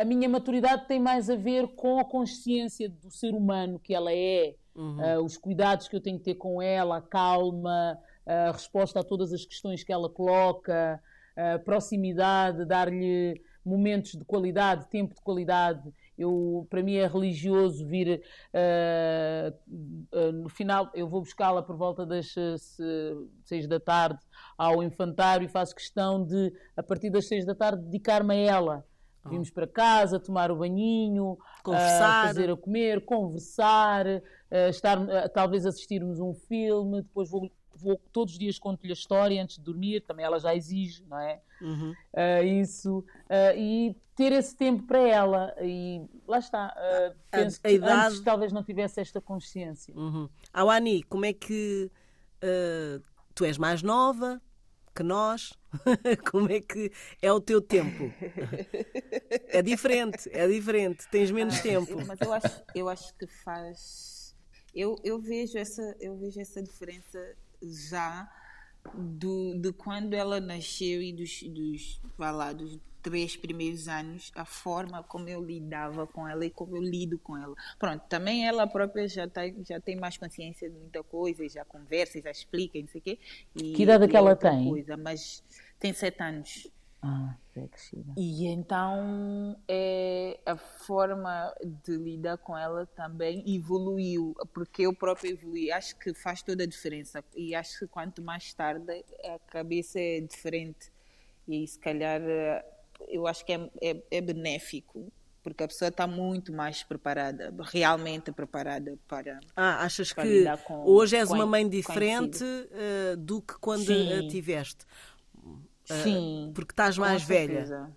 [0.00, 4.12] A minha maturidade tem mais a ver com a consciência do ser humano que ela
[4.12, 4.98] é, uhum.
[5.00, 9.02] uh, os cuidados que eu tenho que ter com ela, a calma, a resposta a
[9.02, 11.02] todas as questões que ela coloca,
[11.64, 15.92] proximidade, dar-lhe momentos de qualidade, tempo de qualidade.
[16.18, 19.72] Eu, para mim é religioso vir uh,
[20.12, 22.34] uh, no final, eu vou buscá-la por volta das
[23.44, 24.20] seis da tarde
[24.58, 28.84] ao infantário e faço questão de, a partir das seis da tarde, dedicar-me a ela
[29.24, 29.28] Oh.
[29.28, 32.24] Vimos para casa, tomar o banhinho, conversar.
[32.24, 37.50] Uh, fazer a comer, conversar, uh, estar, uh, talvez assistirmos um filme, depois vou,
[37.82, 41.18] vou todos os dias conto-lhe a história antes de dormir, também ela já exige, não
[41.18, 41.40] é?
[41.60, 41.94] Uhum.
[42.60, 43.04] isso,
[43.56, 46.74] e ter esse tempo para ela, e lá está,
[47.30, 48.06] penso a, a que idade...
[48.06, 49.94] antes talvez não tivesse esta consciência.
[49.96, 50.28] Uhum.
[50.52, 51.90] Awani, como é que
[53.34, 54.40] tu és mais nova,
[54.94, 55.52] que nós?
[56.30, 56.92] Como é que
[57.22, 58.12] é o teu tempo?
[59.48, 61.90] É diferente, é diferente, tens menos Ah, tempo.
[61.90, 64.36] eu- mas eu acho, eu acho que faz.
[64.74, 67.18] Eu, eu, vejo essa, eu vejo essa diferença
[67.62, 68.30] já
[68.94, 74.44] do, de quando ela nasceu e dos, dos, vá lá, dos três primeiros anos, a
[74.44, 77.54] forma como eu lidava com ela e como eu lido com ela.
[77.78, 82.20] Pronto, também ela própria já, tá, já tem mais consciência de muita coisa, já conversa,
[82.20, 83.18] já explica, não sei o quê.
[83.56, 84.68] E, Que idade que ela tem?
[84.68, 85.42] Coisa, mas
[85.80, 86.68] tem sete anos.
[87.02, 87.68] Ah, é.
[88.16, 91.52] E então é, a forma
[91.84, 95.72] de lidar com ela também evoluiu, porque eu própria evolui.
[95.72, 97.22] Acho que faz toda a diferença.
[97.34, 100.92] E acho que quanto mais tarde a cabeça é diferente.
[101.48, 102.64] E aí, se calhar, eh,
[103.08, 105.12] eu acho que é, é, é benéfico,
[105.42, 109.40] porque a pessoa está muito mais preparada, realmente preparada para.
[109.56, 113.54] Ah, achas para que lidar com- hoje és com uma mãe diferente eh, do que
[113.58, 114.12] quando Sim.
[114.12, 114.86] a tiveste?
[115.92, 116.52] Sim.
[116.54, 117.90] Porque estás mais velha.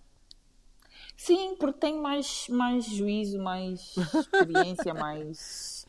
[1.17, 5.85] Sim, porque tem mais, mais juízo, mais experiência, mais,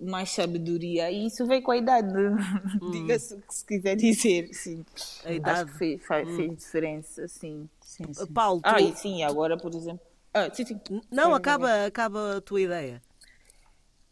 [0.00, 1.10] mais sabedoria.
[1.10, 2.12] E isso veio com a idade.
[2.92, 4.52] Diga-se o que se quiser dizer.
[4.54, 4.84] Sim.
[5.24, 5.60] A idade.
[5.60, 7.68] Acho que fez, faz- fez diferença, sim.
[7.80, 8.26] Sim, sim.
[8.32, 8.68] Paulo, tu...
[8.68, 10.06] Ah, e sim, agora, por exemplo.
[10.32, 10.80] Ah, sim, sim.
[11.10, 13.02] não, acaba, acaba a tua ideia.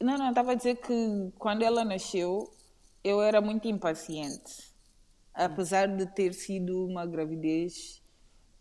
[0.01, 2.51] Não, não, estava a dizer que quando ela nasceu,
[3.05, 4.75] eu era muito impaciente.
[5.37, 8.03] Apesar de ter sido uma gravidez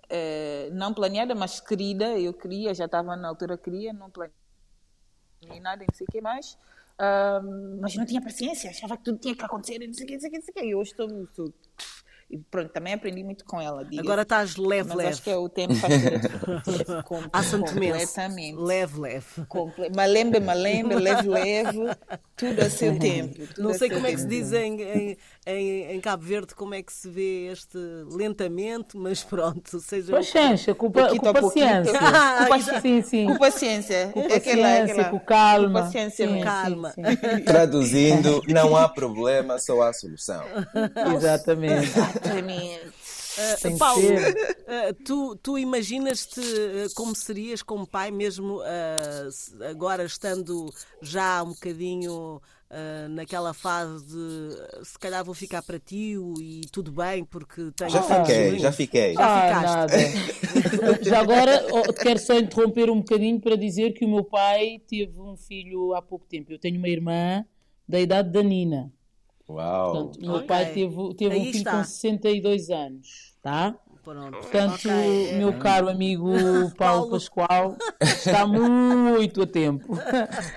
[0.10, 4.34] eh, não planeada, mas querida, eu queria, já estava na altura queria, não planeei
[5.62, 6.58] nada, não sei o que mais.
[6.98, 7.42] Ah,
[7.82, 10.20] mas não tinha paciência, achava que tudo tinha que acontecer, não sei o que, não
[10.22, 10.66] sei o que, não sei o que.
[10.66, 11.54] E hoje estou, estou-
[12.28, 13.88] E pronto, também aprendi muito com ela.
[14.00, 15.10] Agora estás leve, Mas leve.
[15.12, 15.94] acho que é o tempo faz.
[17.06, 18.08] Com- santomense.
[18.08, 18.58] Completamente.
[18.58, 19.26] Leve, leve.
[19.48, 21.78] Comple- Malembe, malembe, leve, leve,
[22.36, 23.36] tudo a seu tempo.
[23.54, 24.42] tudo Não sei como é que se tempo.
[24.42, 27.78] diz em, em, em, em Cabo Verde, como é que se vê este
[28.12, 30.12] lentamente, mas pronto, seja.
[30.12, 31.94] Paciência, com, com paciência.
[32.00, 33.28] Ah, Com sim, sim.
[33.28, 34.10] Com paciência.
[34.12, 35.80] Com aquela- paciência, aquela- com calma.
[35.82, 36.42] Com paciência Sim.
[36.42, 36.90] Calma.
[36.92, 37.44] sim, sim.
[37.44, 40.44] Traduzindo, não há problema, só há solução.
[41.16, 41.92] Exatamente.
[42.16, 42.94] Exatamente.
[43.62, 44.02] Tem que Paulo,
[44.68, 48.62] ah, tu, tu imaginas-te ah, como serias como pai, mesmo
[49.32, 52.42] se- agora estando já um bocadinho
[53.12, 58.02] naquela fase de se calhar vou ficar para ti e tudo bem, porque tenho Já
[58.02, 59.14] fiquei, já fiquei.
[59.14, 59.66] Já Ah, ficaste.
[59.66, 59.98] nada.
[61.04, 61.62] Já agora
[62.02, 66.02] quero só interromper um bocadinho para dizer que o meu pai teve um filho há
[66.02, 66.52] pouco tempo.
[66.52, 67.46] Eu tenho uma irmã
[67.88, 68.92] da idade da Nina.
[69.48, 69.92] Uau.
[69.92, 71.78] Portanto, o meu pai teve, teve Aí um filho está.
[71.78, 73.76] com 62 anos, tá?
[74.04, 74.38] Pronto.
[74.38, 75.38] Portanto, Ok.
[75.38, 77.12] meu caro amigo Paulo, Paulo.
[77.12, 79.96] Pascoal está muito a tempo.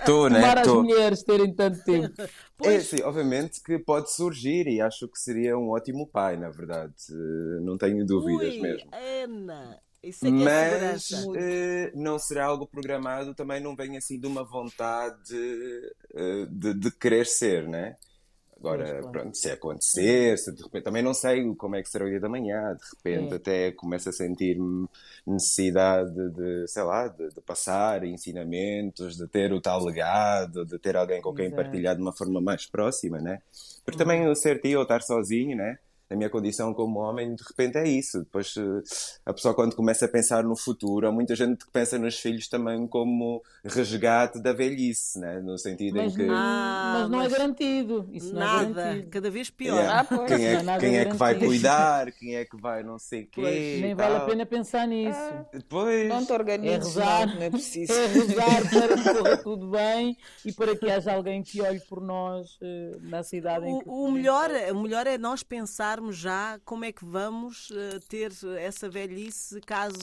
[0.01, 0.41] Estou, né?
[0.41, 0.83] Tomara as Estou.
[0.83, 2.15] mulheres terem tanto tempo.
[2.61, 6.93] É, sim, obviamente que pode surgir e acho que seria um ótimo pai, na verdade.
[7.09, 8.91] Eh, Não tenho dúvidas Ui, mesmo.
[8.93, 11.41] Ana, isso é que é Mas segurança.
[11.41, 15.37] eh, não será algo programado, também não vem assim de uma vontade
[16.17, 17.97] eh, de, de querer ser, né?
[18.59, 19.13] Agora, Pois, claro.
[19.13, 22.19] pronto, se acontecer, se de repente, também não sei como é que será o dia
[22.19, 23.37] da manhã, de repente É.
[23.37, 24.89] até começo a sentir-me
[25.25, 30.97] necessidade de, sei lá, de, de passar ensinamentos, de ter o tal legado, de ter
[30.97, 31.55] alguém com quem Exato.
[31.55, 33.41] partilhar de uma forma mais próxima, né?
[33.85, 35.79] Porque também o ser tio ou estar sozinho, né?
[36.11, 38.21] Na minha condição como homem, de repente é isso.
[38.21, 38.83] Depois eh,
[39.27, 42.49] a pessoa quando começa a pensar no futuro, há muita gente que pensa nos filhos
[42.49, 45.39] também como resgate da velhice, né?
[45.41, 48.09] No sentido Mas, em que não- mas não mas é garantido.
[48.13, 49.11] Isso não é Nada, garantido.
[49.11, 49.77] cada vez pior.
[49.77, 52.57] Yeah, Ah, quem, Não é é, nada quem é que vai cuidar, quem é que
[52.57, 53.41] vai não sei o quê.
[53.43, 55.19] Pois, nem vale a pena pensar nisso.
[55.53, 57.93] Depois, Não te É organizes, rezar, não, não é preciso.
[57.93, 62.01] é rezar para que corra tudo bem e para que haja alguém que olhe por
[62.01, 65.43] nós eh, na cidade em que O, o melhor, o melhor é nós
[65.99, 69.97] pensarmos já como é que vamos eh, ter essa velhice caso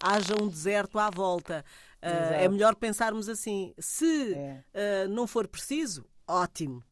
[0.00, 1.64] haja um deserto à volta.
[2.00, 2.34] Exato.
[2.34, 3.74] é melhor pensarmos assim.
[3.78, 4.64] Se É.
[4.74, 6.84] ah, não for preciso, ótimo.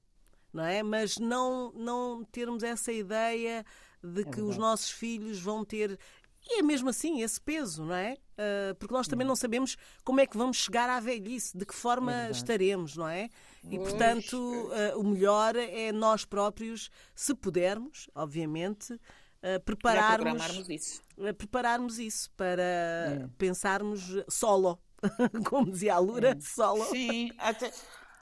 [0.52, 0.82] Não é?
[0.82, 3.64] Mas não, não termos essa ideia
[4.02, 5.98] de que os nossos filhos vão ter.
[6.48, 8.16] E é mesmo assim, esse peso, não é?
[8.78, 12.30] Porque nós também não sabemos como é que vamos chegar à velhice, de que forma
[12.30, 13.28] estaremos, não é?
[13.70, 18.98] E, portanto, ah, o melhor é nós próprios, se pudermos, obviamente,
[19.42, 21.02] Já prepararmos, isso.
[21.20, 23.28] ah, prepararmos isso para É.
[23.38, 24.78] pensarmos solo.
[25.50, 26.84] Como dizia a Lura, solo.
[26.86, 27.70] Sim, até,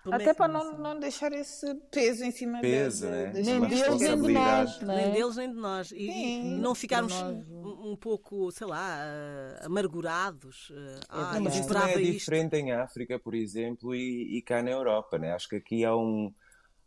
[0.04, 3.32] Como é até para não não, deixar esse peso em cima Peso, da, né?
[3.32, 4.80] Nem deles, nem de nós.
[4.80, 5.10] Não Nem é?
[5.12, 5.92] deles nem de nós.
[5.92, 6.58] E, e Sim.
[6.58, 7.46] não ficarmos nós.
[7.48, 10.70] um, pouco, sei lá, ah, amargurados.
[11.08, 12.18] ah, ah, Mas é isto.
[12.18, 15.32] diferente em África, por exemplo, e, e cá na Europa, né?
[15.32, 16.30] Acho que aqui há um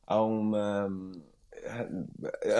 [0.06, 0.88] há uma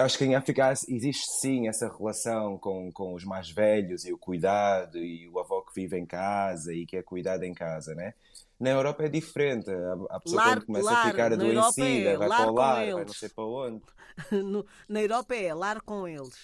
[0.02, 4.18] acho que em África existe sim essa relação com, com os mais velhos e o
[4.18, 8.12] cuidado e o avô que vive em casa e que é cuidado em casa, né?
[8.58, 9.70] Na Europa é diferente.
[9.70, 12.74] A, a pessoa Lar- quando começa lar, a ficar adoecida é vai para o lar,
[12.92, 13.82] vai não sei para onde.
[14.32, 16.34] No- na Europa é lar com eles.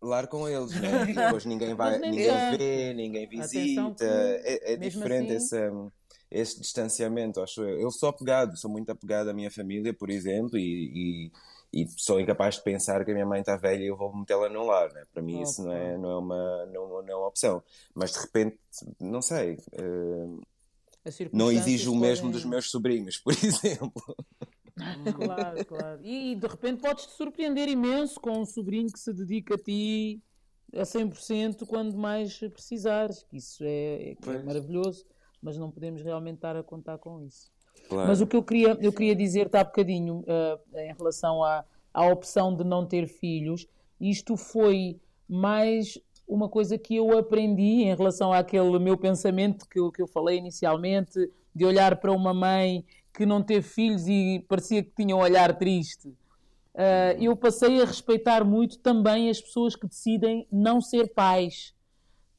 [0.00, 1.04] Lar com eles, né?
[1.12, 2.58] Depois ninguém vai, ninguém tanto.
[2.58, 3.94] vê, ninguém visita.
[3.98, 5.92] que, É, é diferente assim- esse,
[6.30, 7.80] esse distanciamento, acho eu.
[7.80, 11.30] Eu sou apegado, sou muito apegado à minha família, por exemplo, e,
[11.74, 14.16] e, e sou incapaz de pensar que a minha mãe está velha e eu vou
[14.16, 15.02] metê-la no lar, né?
[15.12, 17.62] Para mim isso não é, não, é uma, não, não é uma opção.
[17.94, 18.56] Mas de repente,
[18.98, 20.48] não sei, As
[21.32, 24.16] não exijo o mesmo dos meus sobrinhos, por exemplo.
[25.14, 26.00] Claro, claro.
[26.04, 30.22] E de repente podes-te surpreender imenso com um sobrinho que se dedica a ti
[30.72, 33.24] a 100% quando mais precisares.
[33.24, 35.04] que Isso é, é que é maravilhoso,
[35.42, 37.50] mas não podemos realmente estar a contar com isso.
[37.88, 38.08] Claro.
[38.08, 42.06] Mas o que eu queria, eu queria dizer-te há bocadinho ah, em relação à, à
[42.06, 43.66] opção de não ter filhos,
[44.00, 49.90] isto foi mais uma coisa que eu aprendi em relação àquele meu pensamento que eu,
[49.90, 54.82] que eu falei inicialmente, de olhar para uma mãe que não teve filhos e parecia
[54.82, 56.14] que tinha um olhar triste.
[56.74, 61.74] Ah, eu passei a respeitar muito também as pessoas que decidem não ser pais.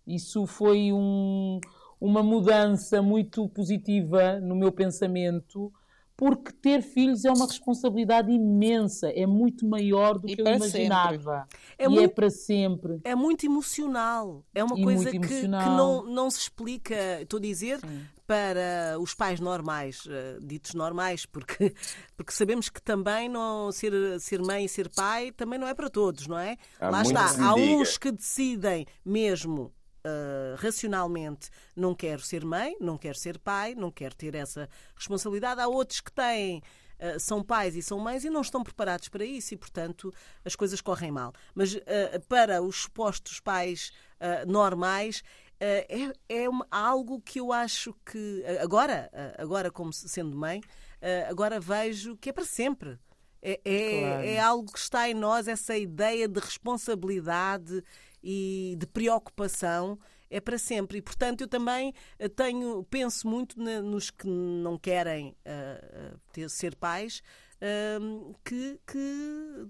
[0.07, 1.59] Isso foi um-
[1.99, 5.73] uma mudança muito positiva no meu pensamento,
[6.19, 11.47] porque ter filhos é uma responsabilidade imensa, é muito maior do E que eu imaginava.
[11.77, 12.99] É e é muito- para sempre.
[13.05, 14.43] É muito emocional.
[14.53, 17.79] É uma E coisa que, que não, não se explica, estou a dizer,
[18.27, 21.73] para os pais normais, eh, ditos normais, porque,
[22.17, 25.89] porque sabemos que também não ser, ser mãe e ser pai também não é para
[25.89, 26.57] todos, não é?
[26.81, 27.27] Há Lá está.
[27.45, 29.71] Há uns que decidem mesmo.
[30.03, 35.61] Eh, racionalmente não quero ser mãe, não quero ser pai, não quero ter essa responsabilidade.
[35.61, 36.61] Há outros que têm
[37.01, 40.53] Uh, são pais e são mães e não estão preparados para isso e, portanto, as
[40.53, 41.31] coisas correm mal.
[41.55, 41.79] Mas uh,
[42.27, 45.23] para os supostos pais uh, normais, uh,
[45.61, 51.29] é, é uma- algo que eu acho que agora, uh, agora como sendo mãe, uh,
[51.29, 52.99] agora vejo que é para sempre.
[53.41, 54.23] É, é, Claro.
[54.27, 57.81] é algo que está em nós, essa ideia de responsabilidade
[58.23, 59.97] e de preocupação
[60.29, 60.99] é para sempre.
[60.99, 66.49] E, portanto, eu também eh, tenho, penso muito na- nos que não querem eh, ter-
[66.49, 67.21] ser pais,
[67.59, 69.67] ehm, que, que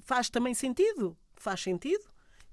[0.00, 1.16] faz também sentido.
[1.36, 2.04] Faz sentido.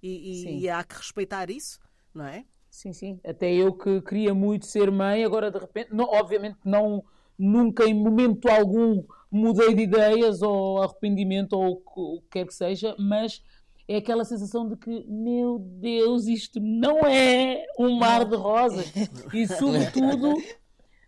[0.02, 1.80] E, e- e há que respeitar isso,
[2.14, 2.46] não é?
[2.70, 3.20] Sim, sim.
[3.26, 7.04] Até eu que queria muito ser mãe, agora de repente, não, obviamente não,
[7.38, 12.46] nunca em momento algum mudei de ideias ou arrependimento ou o que- o que quer
[12.46, 13.42] que seja, mas
[13.88, 18.92] é aquela sensação de que, meu Deus, isto não é um mar de rosas.
[19.34, 20.36] E sobretudo,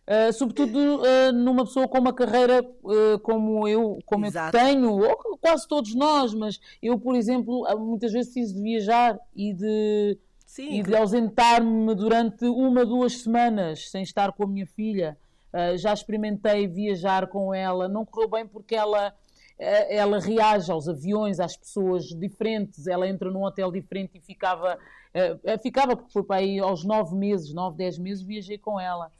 [0.07, 5.37] eh, sobretudo eh, numa pessoa com uma carreira eh, como eu, como eu tenho, ou
[5.37, 10.17] quase todos nós, mas eu, por exemplo, muitas vezes preciso de viajar e de
[10.49, 15.15] Sim, e de ausentar-me durante uma, duas semanas sem estar com a minha filha.
[15.53, 19.13] Uh, já experimentei viajar com ela, não correu bem porque ela,
[19.59, 22.87] ela reage aos aviões, às pessoas diferentes.
[22.87, 24.79] Ela entra num hotel diferente e ficava,
[25.13, 28.79] eh, eh, ficava porque foi para aí aos nove meses, nove, dez meses, viajei com
[28.79, 29.11] ela.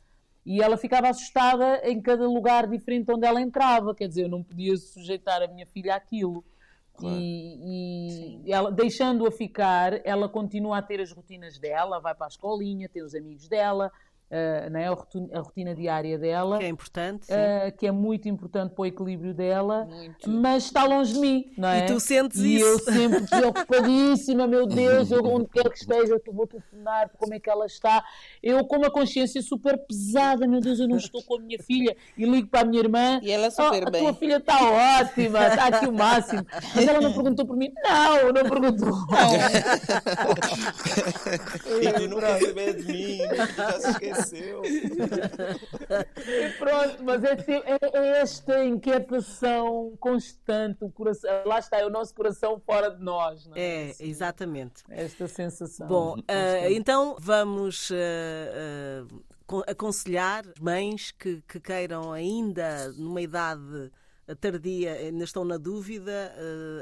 [0.46, 4.42] E ela ficava assustada em cada lugar diferente onde ela entrava, quer dizer, eu não
[4.42, 6.44] podia sujeitar a minha filha àquilo.
[6.94, 7.16] Claro.
[7.18, 12.30] E, e ela, deixando-a ficar, ela continua a ter as rotinas dela, vai para a
[12.30, 13.92] escolinha, tem os amigos dela,
[14.32, 17.28] ah, né, a, a rotina diária dela, que é importante.
[17.32, 20.30] ah, que é muito importante para o equilíbrio dela, Muito.
[20.30, 21.80] mas está longe de mim, não é?
[21.80, 22.66] E tu sentes E isso.
[22.66, 27.40] eu sempre preocupadíssima, meu Deus, eu, onde quer que esteja, eu vou telefonar, como é
[27.40, 28.04] que ela está.
[28.42, 31.96] Eu com uma consciência super pesada, meu Deus, eu não estou com a minha filha,
[32.18, 33.20] e ligo para a minha irmã.
[33.24, 34.58] E ela "Oh, super a bem." tua filha está
[35.00, 36.46] ótima, está aqui o máximo.
[36.76, 37.72] Mas ela não perguntou por mim.
[37.84, 38.90] Não, não perguntou.
[41.82, 43.18] E tu nunca saber de mim,
[43.56, 44.19] já se esqueceu.
[46.28, 51.86] E pronto, mas é, se- é- é esta inquietação constante, o coração, lá está, é
[51.86, 53.46] o nosso coração fora de nós.
[53.48, 53.88] Não é?
[53.88, 54.84] É, Assim, exatamente.
[54.90, 55.88] Esta sensação.
[55.88, 56.74] Bom, constante.
[56.74, 59.06] então vamos ah,
[59.46, 63.92] con- aconselhar mães que, que queiram ainda, numa idade
[64.36, 66.34] tardia, ainda estão na dúvida,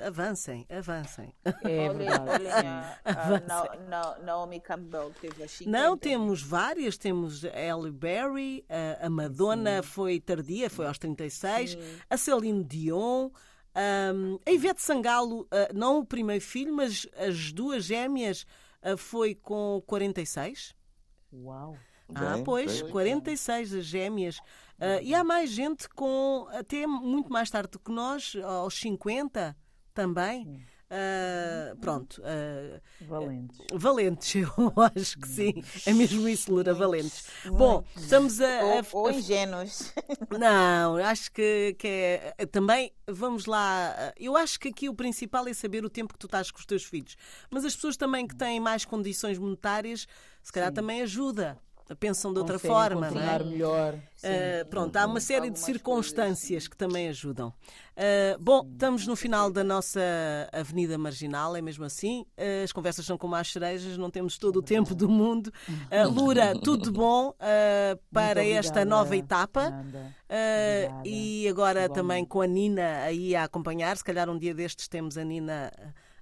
[0.03, 1.33] ah, avancem, avancem.
[1.45, 2.29] é verdade.
[2.29, 5.69] olhem, a, a Na- Na- Naomi Campbell teve a 50.
[5.69, 11.77] Não, temos várias, temos a Halle Berry, a, a Madonna foi tardia, foi aos 36,
[12.09, 13.29] a Celine Dion,
[13.75, 18.45] ahm, a Ivete Sangalo, ah, não o primeiro filho, mas as duas gêmeas
[18.81, 20.75] ah, foi com 46.
[21.33, 21.77] Uau.
[22.15, 22.91] Ah, Bem, pois, bem.
[22.91, 24.39] 46 as gêmeas.
[24.79, 29.55] Ah, e há mais gente com até muito mais tarde do que nós, aos 50,
[29.93, 30.65] também.
[30.89, 32.21] Uh, pronto.
[32.21, 33.59] Uh, valentes.
[33.73, 35.53] Valentes, eu acho que sim.
[35.85, 37.25] É mesmo isso, Lura, valentes.
[37.45, 38.63] Bom, estamos a.
[38.63, 39.93] Ou, a, ou ingênuos.
[40.39, 42.45] Não, acho que, que é.
[42.45, 44.13] Também, vamos lá.
[44.17, 46.65] Eu acho que aqui o principal é saber o tempo que tu estás com os
[46.65, 47.17] teus filhos.
[47.51, 50.07] Mas as pessoas também que têm mais condições monetárias,
[50.41, 50.75] se calhar sim.
[50.75, 51.59] também ajuda
[51.95, 53.09] pensam de outra forma.
[53.11, 53.43] Não é?
[53.43, 53.93] melhor.
[53.93, 57.49] Uh, pronto, há uma série de circunstâncias que também ajudam.
[57.49, 60.01] Uh, bom, estamos no final da nossa
[60.51, 62.25] Avenida Marginal, é mesmo assim.
[62.37, 65.51] Uh, as conversas são como as cerejas, não temos todo o tempo do mundo.
[66.11, 67.33] Lura, tudo bom
[68.11, 69.71] para esta nova etapa.
[71.05, 73.95] e agora também com a Nina aí a acompanhar.
[73.97, 75.71] Se calhar um dia destes temos a Nina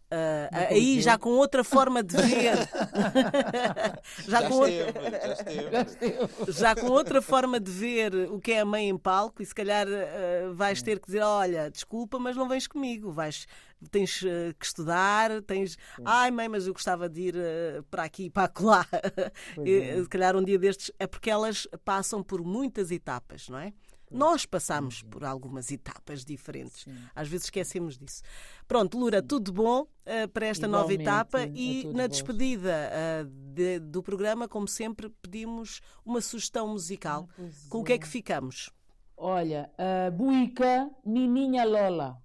[0.06, 2.56] Uh, aí já com outra forma de ver.
[4.28, 5.72] já, já, com esteve, outra...
[5.72, 6.52] já, esteve.
[6.52, 9.54] já com outra forma de ver o que é a mãe em palco, e se
[9.54, 13.48] calhar uh, vais ter que dizer: olha, desculpa, mas não vens comigo, vais.
[13.92, 15.76] Tens uh, que estudar, tens.
[16.06, 17.36] Ai, mãe, mas eu gostava de ir
[17.90, 18.88] para aqui e para lá.
[19.66, 20.02] É.
[20.02, 20.92] se calhar um dia destes.
[21.00, 23.74] É porque elas passam por muitas etapas, não é?
[24.16, 26.84] Nós passamos por algumas etapas diferentes.
[26.84, 26.96] Sim.
[27.14, 28.22] Às vezes esquecemos disso.
[28.68, 33.26] Pronto, Lura, tudo bom uh, para esta Igualmente, nova etapa é e na despedida uh,
[33.54, 37.30] de, do programa, como sempre, pedimos uma sugestão musical.
[37.38, 37.82] Ah, Com é.
[37.82, 38.70] o que é que ficamos?
[39.18, 42.25] Olha, a Buica Mininha Lola.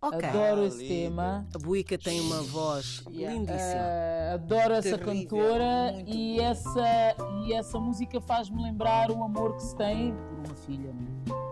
[0.00, 0.28] Okay.
[0.28, 1.46] Adoro ah, esse tema.
[1.52, 3.36] A Buica tem uma voz yeah.
[3.36, 3.80] lindíssima.
[3.80, 9.76] Uh, adoro essa cantora e essa, e essa música faz-me lembrar o amor que se
[9.76, 10.94] tem por uma filha.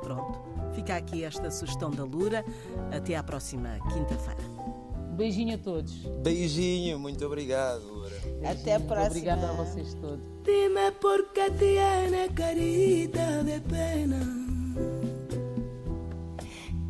[0.01, 0.39] Pronto.
[0.75, 2.45] Fica aqui esta sugestão da Lura.
[2.97, 4.45] Até à próxima quinta-feira.
[5.17, 5.93] Beijinho a todos.
[6.23, 8.11] Beijinho, muito obrigado, Lura.
[8.11, 8.49] Beijinho.
[8.49, 9.07] Até a próxima.
[9.07, 10.25] Obrigada a vocês todos.
[10.45, 14.46] Dime por que tiene carita de pena.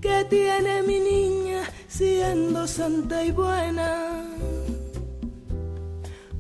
[0.07, 4.24] ¿Qué tiene mi niña siendo santa y buena?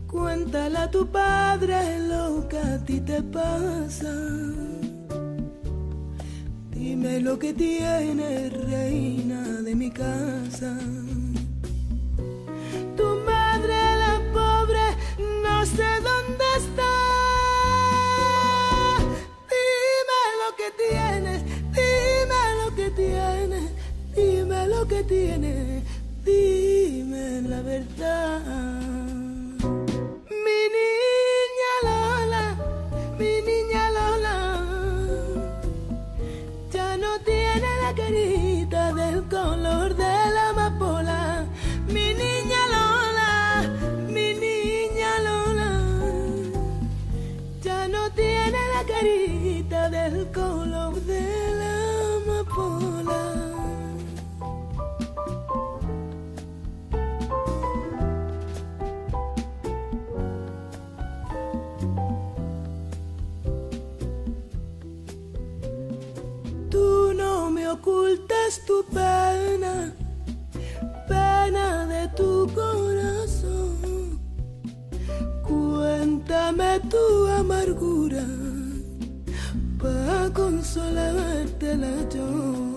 [0.06, 4.14] Cuéntale a tu padre lo que a ti te pasa.
[6.70, 10.78] Dime lo que tiene reina de mi casa.
[12.96, 14.86] Tu madre, la pobre,
[15.42, 16.92] no sé dónde está.
[19.50, 21.42] Dime lo que tienes,
[22.90, 23.68] tiene,
[24.14, 25.82] dime lo que tiene,
[26.24, 28.40] dime la verdad.
[30.44, 32.56] Mi niña Lola,
[33.18, 34.36] mi niña Lola,
[36.72, 41.46] ya no tiene la carita del color de la amapola.
[41.88, 43.68] Mi niña Lola,
[44.08, 45.72] mi niña Lola,
[47.62, 50.85] ya no tiene la carita del color.
[67.86, 69.92] Ocultas tu pena,
[71.06, 74.20] pena de tu corazón.
[75.42, 78.26] Cuéntame tu amargura
[79.78, 82.75] para consolarte la yo.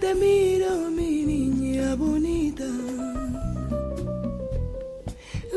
[0.00, 2.64] Te miro, mi niña bonita,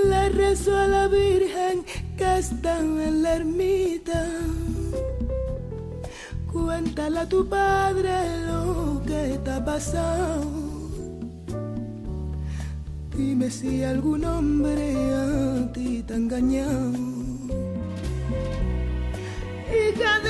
[0.05, 1.83] le rezo a la Virgen
[2.17, 4.25] que está en la ermita.
[6.51, 8.11] Cuéntale a tu padre
[8.47, 10.41] lo que te ha pasado.
[13.15, 17.19] Dime si algún hombre a ti te ha engañado.
[20.23, 20.28] De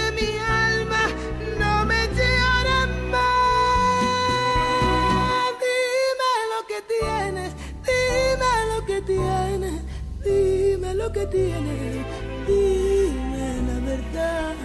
[11.12, 12.06] que tienes,
[12.48, 14.56] dime la verdad.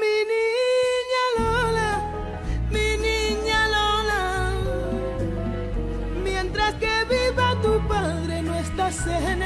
[0.00, 1.92] Mi niña Lola,
[2.70, 4.50] mi niña Lola,
[6.22, 9.43] mientras que viva tu padre no estás en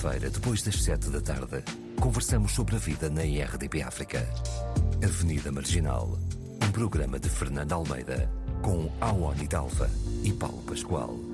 [0.00, 1.62] feira depois das sete da tarde,
[2.00, 4.26] conversamos sobre a vida na IRDP África.
[5.04, 6.18] Avenida Marginal,
[6.64, 8.32] um programa de Fernando Almeida,
[8.62, 9.90] com Awani Dalva
[10.24, 11.29] e Paulo Pascoal.